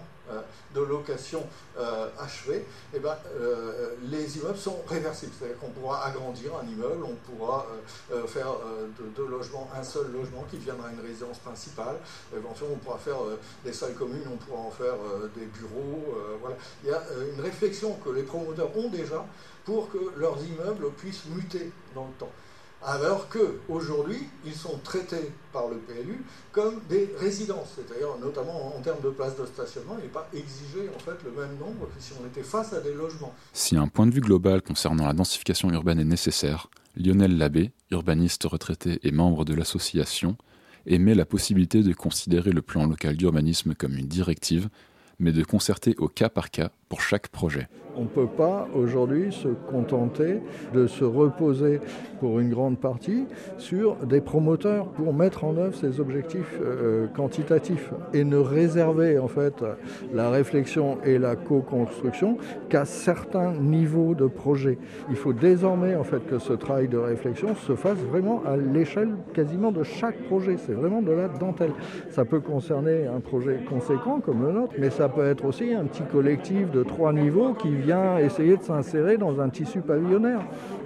de 0.73 0.81
location 0.81 1.45
euh, 1.77 2.07
achevé, 2.19 2.65
eh 2.93 2.99
ben, 2.99 3.15
euh, 3.39 3.95
les 4.03 4.37
immeubles 4.37 4.57
sont 4.57 4.79
réversibles. 4.87 5.31
C'est-à-dire 5.37 5.57
qu'on 5.59 5.69
pourra 5.69 6.05
agrandir 6.05 6.51
un 6.61 6.67
immeuble, 6.67 7.03
on 7.03 7.15
pourra 7.29 7.65
euh, 8.11 8.15
euh, 8.15 8.27
faire 8.27 8.47
euh, 8.49 8.87
de 8.99 9.09
deux 9.15 9.27
logements 9.27 9.69
un 9.75 9.83
seul 9.83 10.11
logement 10.11 10.45
qui 10.49 10.57
deviendra 10.57 10.89
une 10.91 11.05
résidence 11.05 11.39
principale. 11.39 11.97
Éventuellement, 12.35 12.75
on 12.75 12.83
pourra 12.85 12.97
faire 12.97 13.21
euh, 13.21 13.39
des 13.65 13.73
salles 13.73 13.95
communes, 13.95 14.27
on 14.31 14.37
pourra 14.37 14.59
en 14.59 14.71
faire 14.71 14.93
euh, 14.93 15.29
des 15.35 15.45
bureaux. 15.45 16.15
euh, 16.15 16.37
voilà. 16.39 16.55
Il 16.83 16.89
y 16.89 16.93
a 16.93 17.01
euh, 17.11 17.33
une 17.33 17.41
réflexion 17.41 17.93
que 18.03 18.09
les 18.09 18.23
promoteurs 18.23 18.75
ont 18.77 18.89
déjà 18.89 19.25
pour 19.65 19.91
que 19.91 19.97
leurs 20.17 20.37
immeubles 20.43 20.91
puissent 20.91 21.25
muter 21.25 21.71
dans 21.93 22.05
le 22.05 22.13
temps. 22.19 22.31
Alors 22.83 23.29
qu'aujourd'hui, 23.29 24.17
ils 24.43 24.55
sont 24.55 24.79
traités 24.83 25.31
par 25.53 25.67
le 25.67 25.77
PLU 25.77 26.23
comme 26.51 26.81
des 26.89 27.13
résidences, 27.19 27.75
c'est-à-dire 27.75 28.07
notamment 28.19 28.75
en 28.75 28.81
termes 28.81 29.01
de 29.03 29.09
places 29.09 29.37
de 29.37 29.45
stationnement, 29.45 29.97
il 29.99 30.05
n'est 30.05 30.09
pas 30.09 30.27
exigé 30.33 30.89
en 30.95 30.99
fait 30.99 31.17
le 31.23 31.31
même 31.31 31.57
nombre 31.59 31.87
que 31.95 32.01
si 32.01 32.13
on 32.19 32.25
était 32.25 32.41
face 32.41 32.73
à 32.73 32.81
des 32.81 32.93
logements. 32.93 33.35
Si 33.53 33.77
un 33.77 33.87
point 33.87 34.07
de 34.07 34.13
vue 34.13 34.21
global 34.21 34.63
concernant 34.63 35.05
la 35.05 35.13
densification 35.13 35.69
urbaine 35.69 35.99
est 35.99 36.05
nécessaire, 36.05 36.69
Lionel 36.97 37.37
Labbé, 37.37 37.71
urbaniste 37.91 38.45
retraité 38.45 38.99
et 39.03 39.11
membre 39.11 39.45
de 39.45 39.53
l'association, 39.53 40.35
émet 40.87 41.13
la 41.13 41.25
possibilité 41.25 41.83
de 41.83 41.93
considérer 41.93 42.51
le 42.51 42.63
plan 42.63 42.87
local 42.87 43.15
d'urbanisme 43.15 43.75
comme 43.75 43.95
une 43.95 44.07
directive, 44.07 44.69
mais 45.19 45.31
de 45.31 45.43
concerter 45.43 45.95
au 45.99 46.07
cas 46.07 46.29
par 46.29 46.49
cas 46.49 46.71
pour 46.89 47.01
chaque 47.01 47.27
projet. 47.27 47.69
On 48.01 48.05
ne 48.05 48.09
peut 48.09 48.35
pas 48.35 48.67
aujourd'hui 48.73 49.31
se 49.31 49.47
contenter 49.47 50.39
de 50.73 50.87
se 50.87 51.03
reposer 51.03 51.79
pour 52.19 52.39
une 52.39 52.49
grande 52.49 52.79
partie 52.79 53.25
sur 53.59 53.95
des 53.97 54.21
promoteurs 54.21 54.87
pour 54.87 55.13
mettre 55.13 55.43
en 55.43 55.55
œuvre 55.55 55.75
ces 55.75 55.99
objectifs 55.99 56.59
euh, 56.63 57.05
quantitatifs 57.15 57.91
et 58.13 58.23
ne 58.23 58.37
réserver 58.37 59.19
en 59.19 59.27
fait 59.27 59.63
la 60.11 60.31
réflexion 60.31 60.97
et 61.05 61.19
la 61.19 61.35
co-construction 61.35 62.37
qu'à 62.69 62.85
certains 62.85 63.53
niveaux 63.53 64.15
de 64.15 64.25
projet. 64.25 64.79
Il 65.11 65.15
faut 65.15 65.33
désormais 65.33 65.95
en 65.95 66.03
fait 66.03 66.25
que 66.25 66.39
ce 66.39 66.53
travail 66.53 66.87
de 66.87 66.97
réflexion 66.97 67.53
se 67.53 67.75
fasse 67.75 67.99
vraiment 67.99 68.41
à 68.47 68.57
l'échelle 68.57 69.11
quasiment 69.35 69.71
de 69.71 69.83
chaque 69.83 70.17
projet. 70.23 70.55
C'est 70.57 70.73
vraiment 70.73 71.03
de 71.03 71.11
la 71.11 71.27
dentelle. 71.27 71.73
Ça 72.09 72.25
peut 72.25 72.39
concerner 72.39 73.05
un 73.05 73.19
projet 73.19 73.59
conséquent 73.69 74.21
comme 74.21 74.43
le 74.43 74.51
nôtre, 74.51 74.73
mais 74.79 74.89
ça 74.89 75.07
peut 75.07 75.25
être 75.25 75.45
aussi 75.45 75.71
un 75.75 75.85
petit 75.85 76.03
collectif 76.11 76.71
de 76.71 76.81
trois 76.81 77.13
niveaux 77.13 77.53
qui 77.53 77.69
vient 77.69 77.90
essayer 78.19 78.57
de 78.57 78.63
s'insérer 78.63 79.17
dans 79.17 79.39
un 79.39 79.49
tissu 79.49 79.81
pavillonnaire 79.81 80.41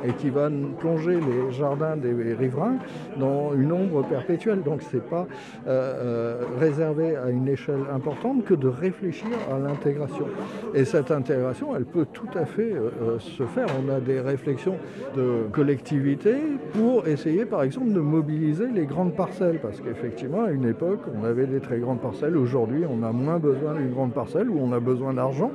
et 0.06 0.14
qui 0.14 0.30
va 0.30 0.50
plonger 0.80 1.16
les 1.16 1.52
jardins 1.52 1.98
des 1.98 2.14
riverains 2.34 2.78
dans 3.18 3.54
une 3.54 3.72
ombre 3.72 4.04
perpétuelle. 4.04 4.62
Donc 4.62 4.82
ce 4.82 4.98
n'est 4.98 5.02
pas 5.02 5.28
euh, 5.68 5.70
euh, 5.70 6.44
réservé 6.60 7.16
à 7.16 7.30
une 7.30 7.48
échelle 7.48 7.84
importante 7.94 8.44
que 8.46 8.54
de 8.54 8.68
réfléchir 8.68 9.28
à 9.52 9.60
l'intégration. 9.60 10.26
Et 10.74 10.86
cette 10.86 11.12
intégration, 11.12 11.76
elle 11.76 11.86
peut 11.86 12.06
tout 12.12 12.30
à 12.36 12.46
fait 12.46 12.74
euh, 12.74 13.20
se 13.20 13.44
faire. 13.44 13.68
On 13.84 13.92
a 13.94 14.00
des 14.00 14.20
réflexions 14.20 14.78
de 15.16 15.48
collectivité 15.52 16.36
pour 16.74 17.08
essayer 17.08 17.46
par 17.46 17.64
exemple 17.64 17.92
de 17.92 18.00
mobiliser 18.00 18.68
les 18.74 18.86
grandes 18.86 19.16
parcelles. 19.16 19.60
Parce 19.62 19.82
qu'effectivement, 19.82 20.44
à 20.44 20.52
une 20.52 20.66
époque, 20.66 21.02
on 21.20 21.26
avait 21.26 21.48
des 21.48 21.60
très 21.60 21.80
grandes 21.80 22.02
parcelles. 22.02 22.38
Aujourd'hui, 22.38 22.84
on 22.90 23.04
a 23.04 23.12
moins 23.12 23.40
besoin 23.40 23.74
d'une 23.74 23.92
grande 23.92 24.14
parcelle 24.14 24.50
où 24.50 24.60
on 24.60 24.72
a 24.72 24.80
besoin 24.80 25.14
d'argent. 25.14 25.52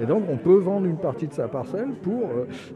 Et 0.00 0.06
donc, 0.06 0.24
on 0.30 0.36
peut 0.36 0.56
vendre 0.56 0.81
une 0.86 0.96
partie 0.96 1.26
de 1.26 1.32
sa 1.32 1.48
parcelle 1.48 1.90
pour, 2.02 2.28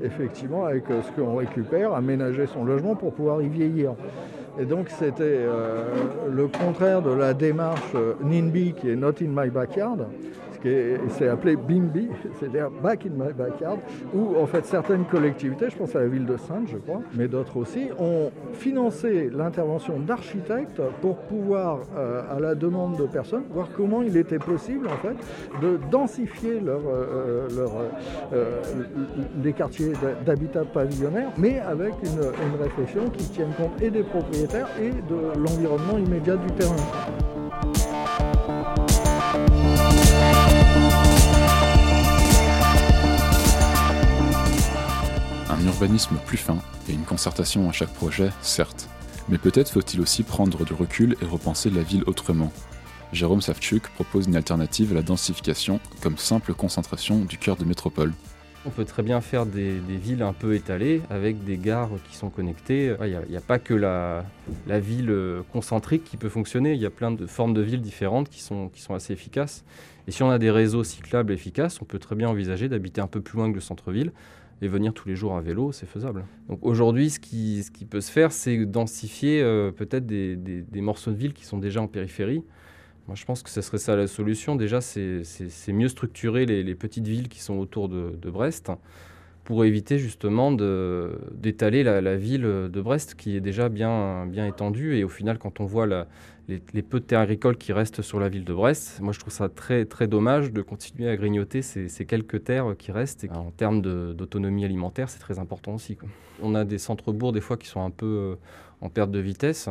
effectivement, 0.03 0.67
avec 0.67 0.85
ce 0.89 1.21
qu'on 1.21 1.37
récupère, 1.37 1.95
aménager 1.95 2.47
son 2.47 2.65
logement 2.65 2.95
pour 2.95 3.13
pouvoir 3.13 3.43
y 3.43 3.49
vieillir. 3.49 3.95
Et 4.59 4.65
donc 4.65 4.89
c'était 4.89 5.23
euh, 5.23 5.85
le 6.31 6.49
contraire 6.49 7.03
de 7.03 7.11
la 7.11 7.35
démarche 7.35 7.93
euh, 7.95 8.15
NIMBY 8.23 8.73
qui 8.73 8.91
est 8.91 8.97
Not 8.97 9.21
in 9.21 9.29
my 9.29 9.51
backyard, 9.51 10.07
c'est 11.09 11.29
appelé 11.29 11.57
BIMBI, 11.57 12.09
c'est-à-dire 12.39 12.71
Back 12.83 13.07
in 13.07 13.11
My 13.11 13.33
Backyard, 13.33 13.79
où 14.15 14.37
en 14.37 14.47
fait 14.47 14.65
certaines 14.65 15.05
collectivités, 15.05 15.71
je 15.71 15.77
pense 15.77 15.95
à 15.97 16.01
la 16.01 16.09
ville 16.09 16.27
de 16.27 16.37
Sainte, 16.37 16.69
je 16.69 16.77
crois, 16.79 17.03
mais 17.15 17.29
d'autres 17.29 17.57
aussi, 17.57 17.89
ont 17.99 18.31
financé 18.53 19.31
l'intervention 19.33 19.99
d'architectes 19.99 20.81
pour 21.01 21.17
pouvoir, 21.19 21.81
euh, 21.97 22.23
à 22.31 22.41
la 22.41 22.55
demande 22.55 22.97
de 22.97 23.07
personnes, 23.07 23.45
voir 23.51 23.69
comment 23.77 24.03
il 24.03 24.17
était 24.17 24.39
possible 24.39 24.87
en 24.89 24.97
fait 24.97 25.17
de 25.63 25.79
densifier 25.91 26.61
euh, 26.67 27.49
euh, 28.33 28.61
les 29.43 29.53
quartiers 29.53 29.93
d'habitat 30.25 30.65
pavillonnaire, 30.65 31.31
mais 31.37 31.61
avec 31.61 31.93
une, 32.03 32.21
une 32.21 32.63
réflexion 32.63 33.11
qui 33.11 33.29
tienne 33.31 33.53
compte 33.57 33.81
et 33.83 33.91
des 33.91 34.03
propriétaires 34.03 34.69
et 34.81 34.91
de 34.91 35.39
l'environnement 35.39 35.99
immédiat 35.99 36.37
du 36.37 36.53
terrain. 36.53 36.77
Urbanisme 45.67 46.17
plus 46.27 46.39
fin 46.39 46.59
et 46.89 46.93
une 46.93 47.05
concertation 47.05 47.69
à 47.69 47.73
chaque 47.73 47.93
projet, 47.93 48.31
certes, 48.41 48.89
mais 49.29 49.39
peut-être 49.39 49.71
faut-il 49.71 50.01
aussi 50.01 50.23
prendre 50.23 50.65
du 50.65 50.73
recul 50.73 51.17
et 51.21 51.25
repenser 51.25 51.71
la 51.71 51.83
ville 51.83 52.05
autrement. 52.07 52.53
Jérôme 53.13 53.41
Savchuk 53.41 53.89
propose 53.91 54.27
une 54.27 54.37
alternative 54.37 54.93
à 54.93 54.95
la 54.95 55.03
densification 55.03 55.81
comme 56.03 56.17
simple 56.17 56.55
concentration 56.55 57.25
du 57.25 57.39
cœur 57.39 57.57
de 57.57 57.65
métropole. 57.65 58.13
On 58.67 58.71
peut 58.71 58.85
très 58.85 59.05
bien 59.05 59.21
faire 59.21 59.47
des, 59.47 59.79
villes 59.79 60.23
un 60.23 60.33
peu 60.33 60.55
étalées 60.55 61.01
avec 61.09 61.45
des 61.45 61.57
gares 61.57 61.91
qui 62.11 62.17
sont 62.17 62.31
connectées. 62.31 62.97
Il 63.03 63.21
n'y 63.31 63.37
a, 63.37 63.41
pas 63.41 63.61
que 63.61 63.75
la, 63.75 64.25
ville 64.67 65.15
concentrique 65.53 66.03
qui 66.03 66.17
peut 66.17 66.29
fonctionner, 66.29 66.73
il 66.73 66.81
y 66.81 66.87
a 66.87 66.91
plein 66.91 67.13
de 67.13 67.27
formes 67.27 67.55
de 67.55 67.61
villes 67.61 67.81
différentes 67.81 68.29
qui 68.29 68.41
sont, 68.41 68.69
qui 68.69 68.81
sont 68.81 68.95
assez 68.95 69.13
efficaces. 69.13 69.65
Et 70.09 70.11
si 70.11 70.25
on 70.25 70.31
a 70.31 70.39
des 70.39 70.51
réseaux 70.51 70.83
cyclables 70.83 71.33
efficaces, 71.33 71.81
on 71.81 71.85
peut 71.85 72.01
très 72.01 72.17
bien 72.17 72.29
envisager 72.29 72.69
d'habiter 72.69 73.01
un 73.01 73.07
peu 73.07 73.21
plus 73.21 73.39
loin 73.39 73.51
que 73.51 73.55
le 73.55 73.61
centre-ville 73.61 74.13
et 74.63 74.69
venir 74.69 74.95
tous 74.95 75.09
les 75.09 75.17
jours 75.17 75.37
à 75.37 75.41
vélo, 75.41 75.73
c'est 75.73 75.87
faisable. 75.87 76.25
Donc 76.49 76.61
aujourd'hui, 76.63 77.11
ce 77.11 77.21
qui, 77.21 77.63
ce 77.63 77.71
qui 77.71 77.85
peut 77.85 78.01
se 78.01 78.11
faire, 78.11 78.33
c'est 78.33 78.65
densifier 78.65 79.43
euh, 79.43 79.71
peut-être 79.71 80.07
des, 80.07 80.37
des, 80.37 80.81
morceaux 80.81 81.11
de 81.11 81.17
ville 81.17 81.35
qui 81.35 81.45
sont 81.45 81.59
déjà 81.59 81.83
en 81.83 81.89
périphérie. 81.89 82.43
Moi, 83.07 83.15
je 83.15 83.25
pense 83.25 83.43
que 83.43 83.51
ce 83.51 83.61
serait 83.61 83.79
ça 83.79 83.95
la 83.97 84.07
solution. 84.07 84.57
Déjà, 84.57 84.81
c'est 84.81 85.23
mieux 85.69 85.89
structurer 85.89 86.47
les, 86.47 86.63
les, 86.63 86.75
petites 86.75 87.07
villes 87.07 87.29
qui 87.29 87.41
sont 87.41 87.55
autour 87.55 87.89
de, 87.89 88.17
de 88.21 88.31
Brest 88.31 88.71
pour 89.47 89.65
éviter 89.65 89.97
justement 89.99 90.51
d'étaler 90.51 91.85
la, 91.85 92.17
ville 92.17 92.43
de 92.43 92.81
Brest 92.81 93.15
qui 93.15 93.37
est 93.37 93.41
déjà 93.41 93.69
bien, 93.69 94.27
bien 94.27 94.45
étendue. 94.45 94.97
Et 94.97 95.05
au 95.05 95.09
final, 95.09 95.39
quand 95.39 95.61
on 95.61 95.65
voit 95.65 95.87
les, 96.49 96.83
peu 96.83 96.99
de 96.99 97.05
terres 97.05 97.21
agricoles 97.21 97.57
qui 97.57 97.73
restent 97.73 98.03
sur 98.03 98.19
la 98.19 98.29
ville 98.29 98.45
de 98.45 98.53
Brest. 98.53 99.01
Moi, 99.01 99.13
je 99.13 99.21
trouve 99.21 99.33
ça 99.33 99.49
très, 99.49 99.85
très 99.85 100.09
dommage 100.09 100.53
de 100.53 100.63
continuer 100.63 101.09
à 101.09 101.17
grignoter 101.17 101.63
ces, 101.63 101.89
quelques 102.07 102.43
terres 102.43 102.75
qui 102.77 102.91
restent. 102.91 103.25
En 103.33 103.53
termes 103.53 103.83
d'autonomie 103.83 104.65
alimentaire, 104.65 105.09
c'est 105.09 105.21
très 105.21 105.39
important 105.39 105.75
aussi. 105.75 105.97
On 106.43 106.57
a 106.57 106.65
des 106.65 106.79
centres-bourgs, 106.79 107.33
des 107.33 107.41
fois, 107.41 107.57
qui 107.57 107.69
sont 107.69 107.85
un 107.85 107.91
peu 107.91 108.07
euh, 108.07 108.35
en 108.81 108.91
perte 108.91 109.13
de 109.13 109.21
vitesse. 109.21 109.69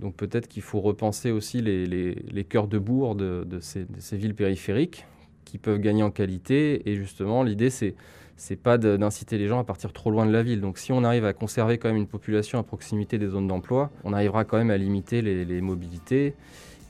Donc 0.00 0.16
peut-être 0.16 0.48
qu'il 0.48 0.62
faut 0.62 0.80
repenser 0.80 1.30
aussi 1.30 1.62
les, 1.62 1.86
les, 1.86 2.44
cœurs 2.44 2.68
de 2.68 2.78
bourg 2.78 3.14
de 3.16 3.58
ces 3.60 4.16
villes 4.16 4.34
périphériques 4.34 5.06
qui 5.46 5.56
peuvent 5.56 5.80
gagner 5.80 6.02
en 6.02 6.10
qualité. 6.10 6.88
Et 6.88 6.94
justement, 6.94 7.42
l'idée, 7.42 7.70
c'est 7.70 7.94
c'est 8.38 8.56
pas 8.56 8.78
d'inciter 8.78 9.36
les 9.36 9.48
gens 9.48 9.58
à 9.58 9.64
partir 9.64 9.92
trop 9.92 10.10
loin 10.10 10.24
de 10.24 10.32
la 10.32 10.42
ville. 10.42 10.60
Donc 10.60 10.78
si 10.78 10.92
on 10.92 11.04
arrive 11.04 11.24
à 11.24 11.32
conserver 11.34 11.76
quand 11.76 11.88
même 11.88 11.98
une 11.98 12.06
population 12.06 12.58
à 12.58 12.62
proximité 12.62 13.18
des 13.18 13.26
zones 13.26 13.48
d'emploi, 13.48 13.90
on 14.04 14.12
arrivera 14.12 14.44
quand 14.44 14.56
même 14.56 14.70
à 14.70 14.78
limiter 14.78 15.20
les, 15.20 15.60
mobilités 15.60 16.34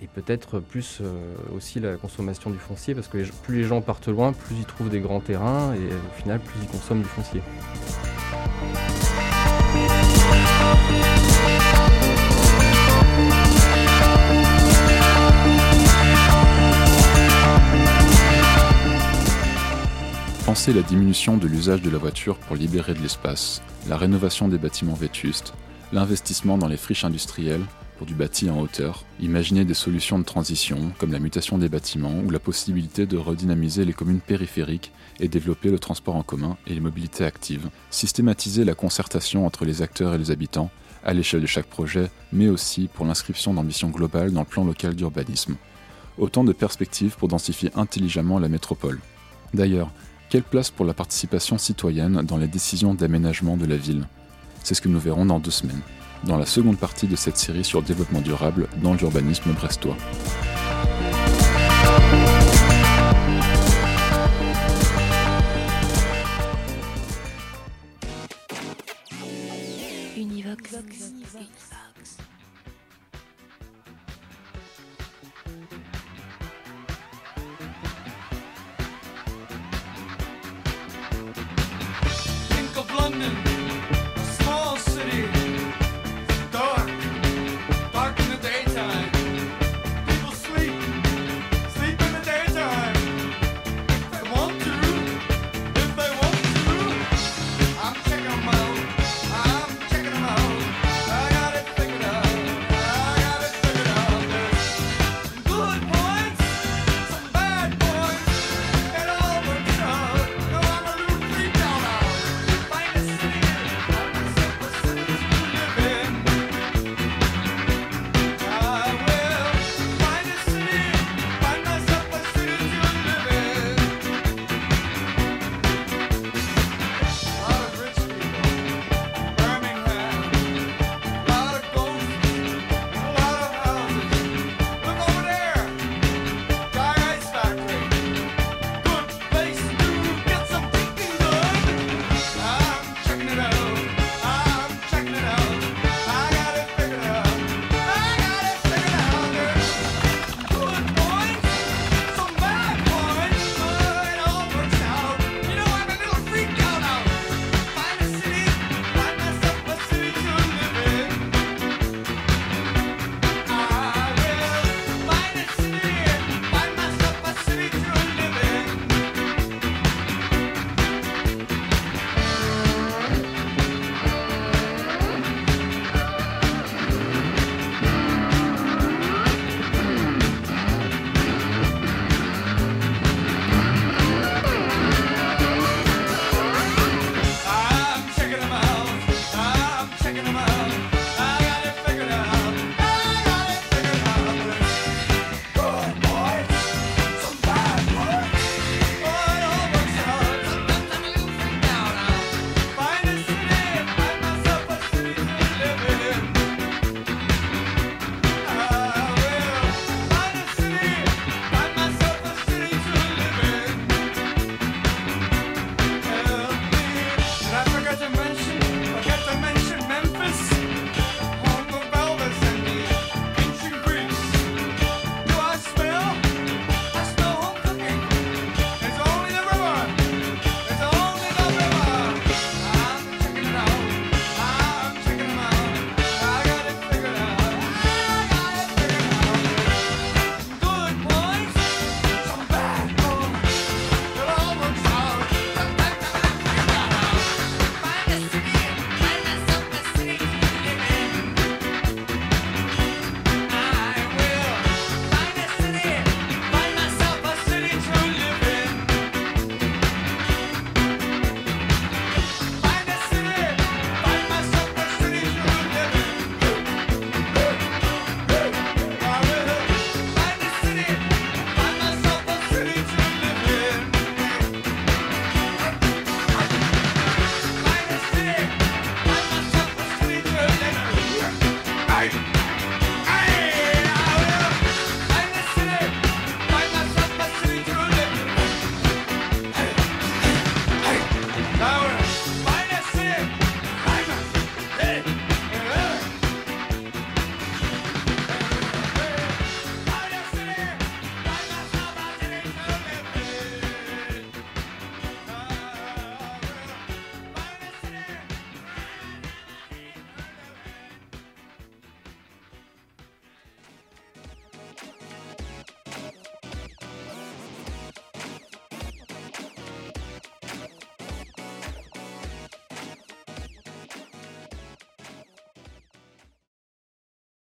et 0.01 0.07
peut-être 0.07 0.61
plus 0.61 1.01
euh, 1.01 1.35
aussi 1.57 1.81
la 1.81 1.97
consommation 1.97 2.51
du 2.51 2.59
foncier, 2.59 2.95
parce 2.95 3.09
que 3.09 3.19
plus 3.43 3.57
les 3.57 3.65
gens 3.65 3.81
partent 3.81 4.09
loin, 4.09 4.33
plus 4.33 4.55
ils 4.57 4.67
trouvent 4.67 4.91
des 4.91 5.01
grands 5.01 5.21
terrains 5.21 5.75
et 5.75 5.79
au 5.79 6.21
final 6.21 6.39
plus 6.39 6.61
ils 6.63 6.69
consomment 6.69 7.03
du 7.03 7.09
foncier. 7.09 7.41
La 20.75 20.83
diminution 20.83 21.39
de 21.39 21.49
l'usage 21.49 21.81
de 21.81 21.89
la 21.89 21.97
voiture 21.97 22.37
pour 22.37 22.55
libérer 22.55 22.93
de 22.93 23.01
l'espace, 23.01 23.63
la 23.89 23.97
rénovation 23.97 24.49
des 24.49 24.59
bâtiments 24.59 24.93
vétustes, 24.93 25.55
l'investissement 25.93 26.59
dans 26.59 26.69
les 26.69 26.77
friches 26.77 27.05
industrielles 27.05 27.65
pour 27.97 28.07
du 28.07 28.15
bâti 28.15 28.51
en 28.51 28.61
hauteur, 28.61 29.05
imaginer 29.19 29.65
des 29.65 29.73
solutions 29.75 30.19
de 30.19 30.25
transition 30.25 30.93
comme 30.99 31.11
la 31.11 31.21
mutation 31.21 31.57
des 31.57 31.71
bâtiments 31.71 32.21
ou 32.25 32.31
la 32.31 32.39
possibilité 32.39 33.07
de 33.07 33.17
redynamiser 33.17 33.87
les 33.87 33.95
communes 33.95 34.21
périphériques 34.21 34.93
et 35.21 35.27
développer 35.27 35.71
le 35.71 35.79
transport 35.79 36.17
en 36.17 36.23
commun 36.23 36.59
et 36.67 36.75
les 36.75 36.81
mobilités 36.81 37.25
actives, 37.25 37.71
systématiser 37.91 38.65
la 38.65 38.75
concertation 38.75 39.47
entre 39.47 39.65
les 39.65 39.81
acteurs 39.81 40.15
et 40.15 40.19
les 40.19 40.31
habitants 40.31 40.71
à 41.03 41.15
l'échelle 41.15 41.41
de 41.41 41.47
chaque 41.47 41.67
projet, 41.67 42.11
mais 42.31 42.49
aussi 42.49 42.89
pour 42.93 43.07
l'inscription 43.07 43.55
d'ambitions 43.55 43.89
globales 43.89 44.33
dans 44.33 44.43
le 44.43 44.47
plan 44.47 44.65
local 44.65 44.95
d'urbanisme. 44.95 45.57
Autant 46.19 46.45
de 46.45 46.53
perspectives 46.53 47.17
pour 47.17 47.29
densifier 47.29 47.71
intelligemment 47.75 48.39
la 48.39 48.49
métropole. 48.49 49.01
D'ailleurs, 49.55 49.91
quelle 50.29 50.43
place 50.43 50.71
pour 50.71 50.85
la 50.85 50.95
participation 50.95 51.59
citoyenne 51.59 52.23
dans 52.23 52.37
les 52.37 52.49
décisions 52.49 52.95
d'aménagement 52.95 53.57
de 53.57 53.67
la 53.67 53.77
ville? 53.77 54.07
C'est 54.63 54.75
ce 54.75 54.83
que 54.83 54.89
nous 54.89 55.01
verrons 55.01 55.25
dans 55.25 55.39
deux 55.39 55.51
semaines, 55.51 55.81
dans 56.25 56.37
la 56.37 56.47
seconde 56.47 56.79
partie 56.79 57.07
de 57.07 57.17
cette 57.17 57.39
série 57.39 57.65
sur 57.65 57.83
développement 57.83 58.21
durable 58.21 58.69
dans 58.83 58.95
l'urbanisme 58.95 59.53
brestois. 59.53 59.97
Univox. 70.17 71.68